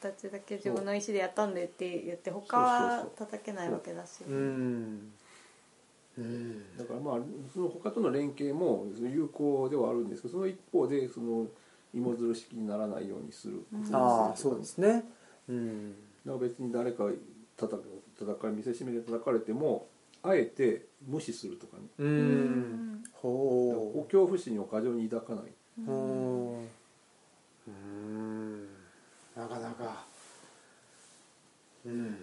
[0.00, 4.24] たちだけ自分の意思でやったんでって言って他は叩けないわけだし。
[4.26, 4.32] う。
[4.32, 5.12] ん。
[6.16, 6.78] うん。
[6.78, 7.18] だからまあ
[7.52, 11.46] その他との連携も有効ではあるんですけどその一方でその
[11.92, 13.64] 芋づる式にならないようにする。
[13.70, 15.04] 工夫をするとかああそうですね。
[15.48, 15.90] うん。
[16.24, 17.04] だから別に誰か
[17.58, 19.86] 叩く叩かれ見せしめで叩かれても
[20.22, 21.84] あえて無視するとかね。
[21.98, 22.94] ううん。
[22.96, 25.52] んほう恐怖心を過剰に抱かない。
[25.86, 26.58] うん。
[26.60, 28.66] うん。
[29.36, 30.04] なかなか。
[31.86, 32.16] うん。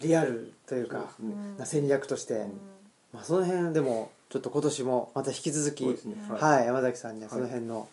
[0.00, 1.34] リアルというかね。
[1.58, 2.46] な戦略として、
[3.12, 6.14] まあ、その辺でもちょっと今年もまた引き続き、そうですね。
[6.28, 7.36] はい山崎さんにははい。
[7.36, 7.88] その辺の、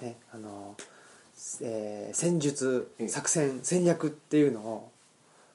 [0.00, 0.74] ねあの
[1.62, 3.08] えー戦術ええ。
[3.08, 4.90] 作戦戦略っていうのを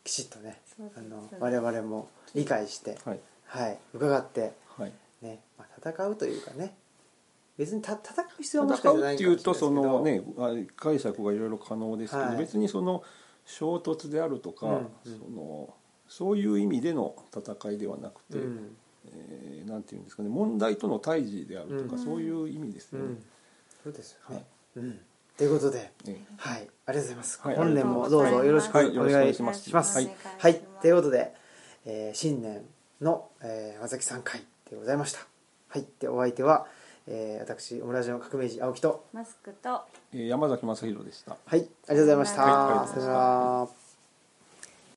[0.03, 0.59] きちっとね
[0.95, 3.19] あの我々も理解して、はい。
[3.45, 4.93] はい、伺って、はい。
[5.21, 6.75] ねまあ、戦うというかね。
[7.57, 12.37] 別にた戦う必要はもし戦かしてないうっていうとそのねあ解釈がいろいろ可能ですけど、はい。
[12.37, 13.03] 別にその
[13.45, 14.75] 衝突であるとか、うん。
[14.75, 15.73] うんその
[16.07, 18.77] そういう意味での戦いではなくて、ですけどうん。
[19.13, 22.03] えーなんていうんですかね問題との対峙であるとか、うん。
[22.03, 23.05] そういう意味ですよね。
[23.05, 23.23] うん、
[23.83, 24.45] そうですよね、はい。
[24.77, 24.99] うん
[25.41, 31.33] ということでねはいありがとうございます、はい本年もどうぞよろしくはいお願いします,、はい、はい、ということで、
[31.83, 32.61] えー新年
[33.01, 35.25] の、えー、山崎さん会でございました。
[35.69, 36.67] はいでお相手は、
[37.07, 39.81] えー、私オムラジオ革命児青木とマスクと
[40.13, 41.35] えー山崎正弘でした。
[41.43, 43.67] はいありがとうございました、はいさよなら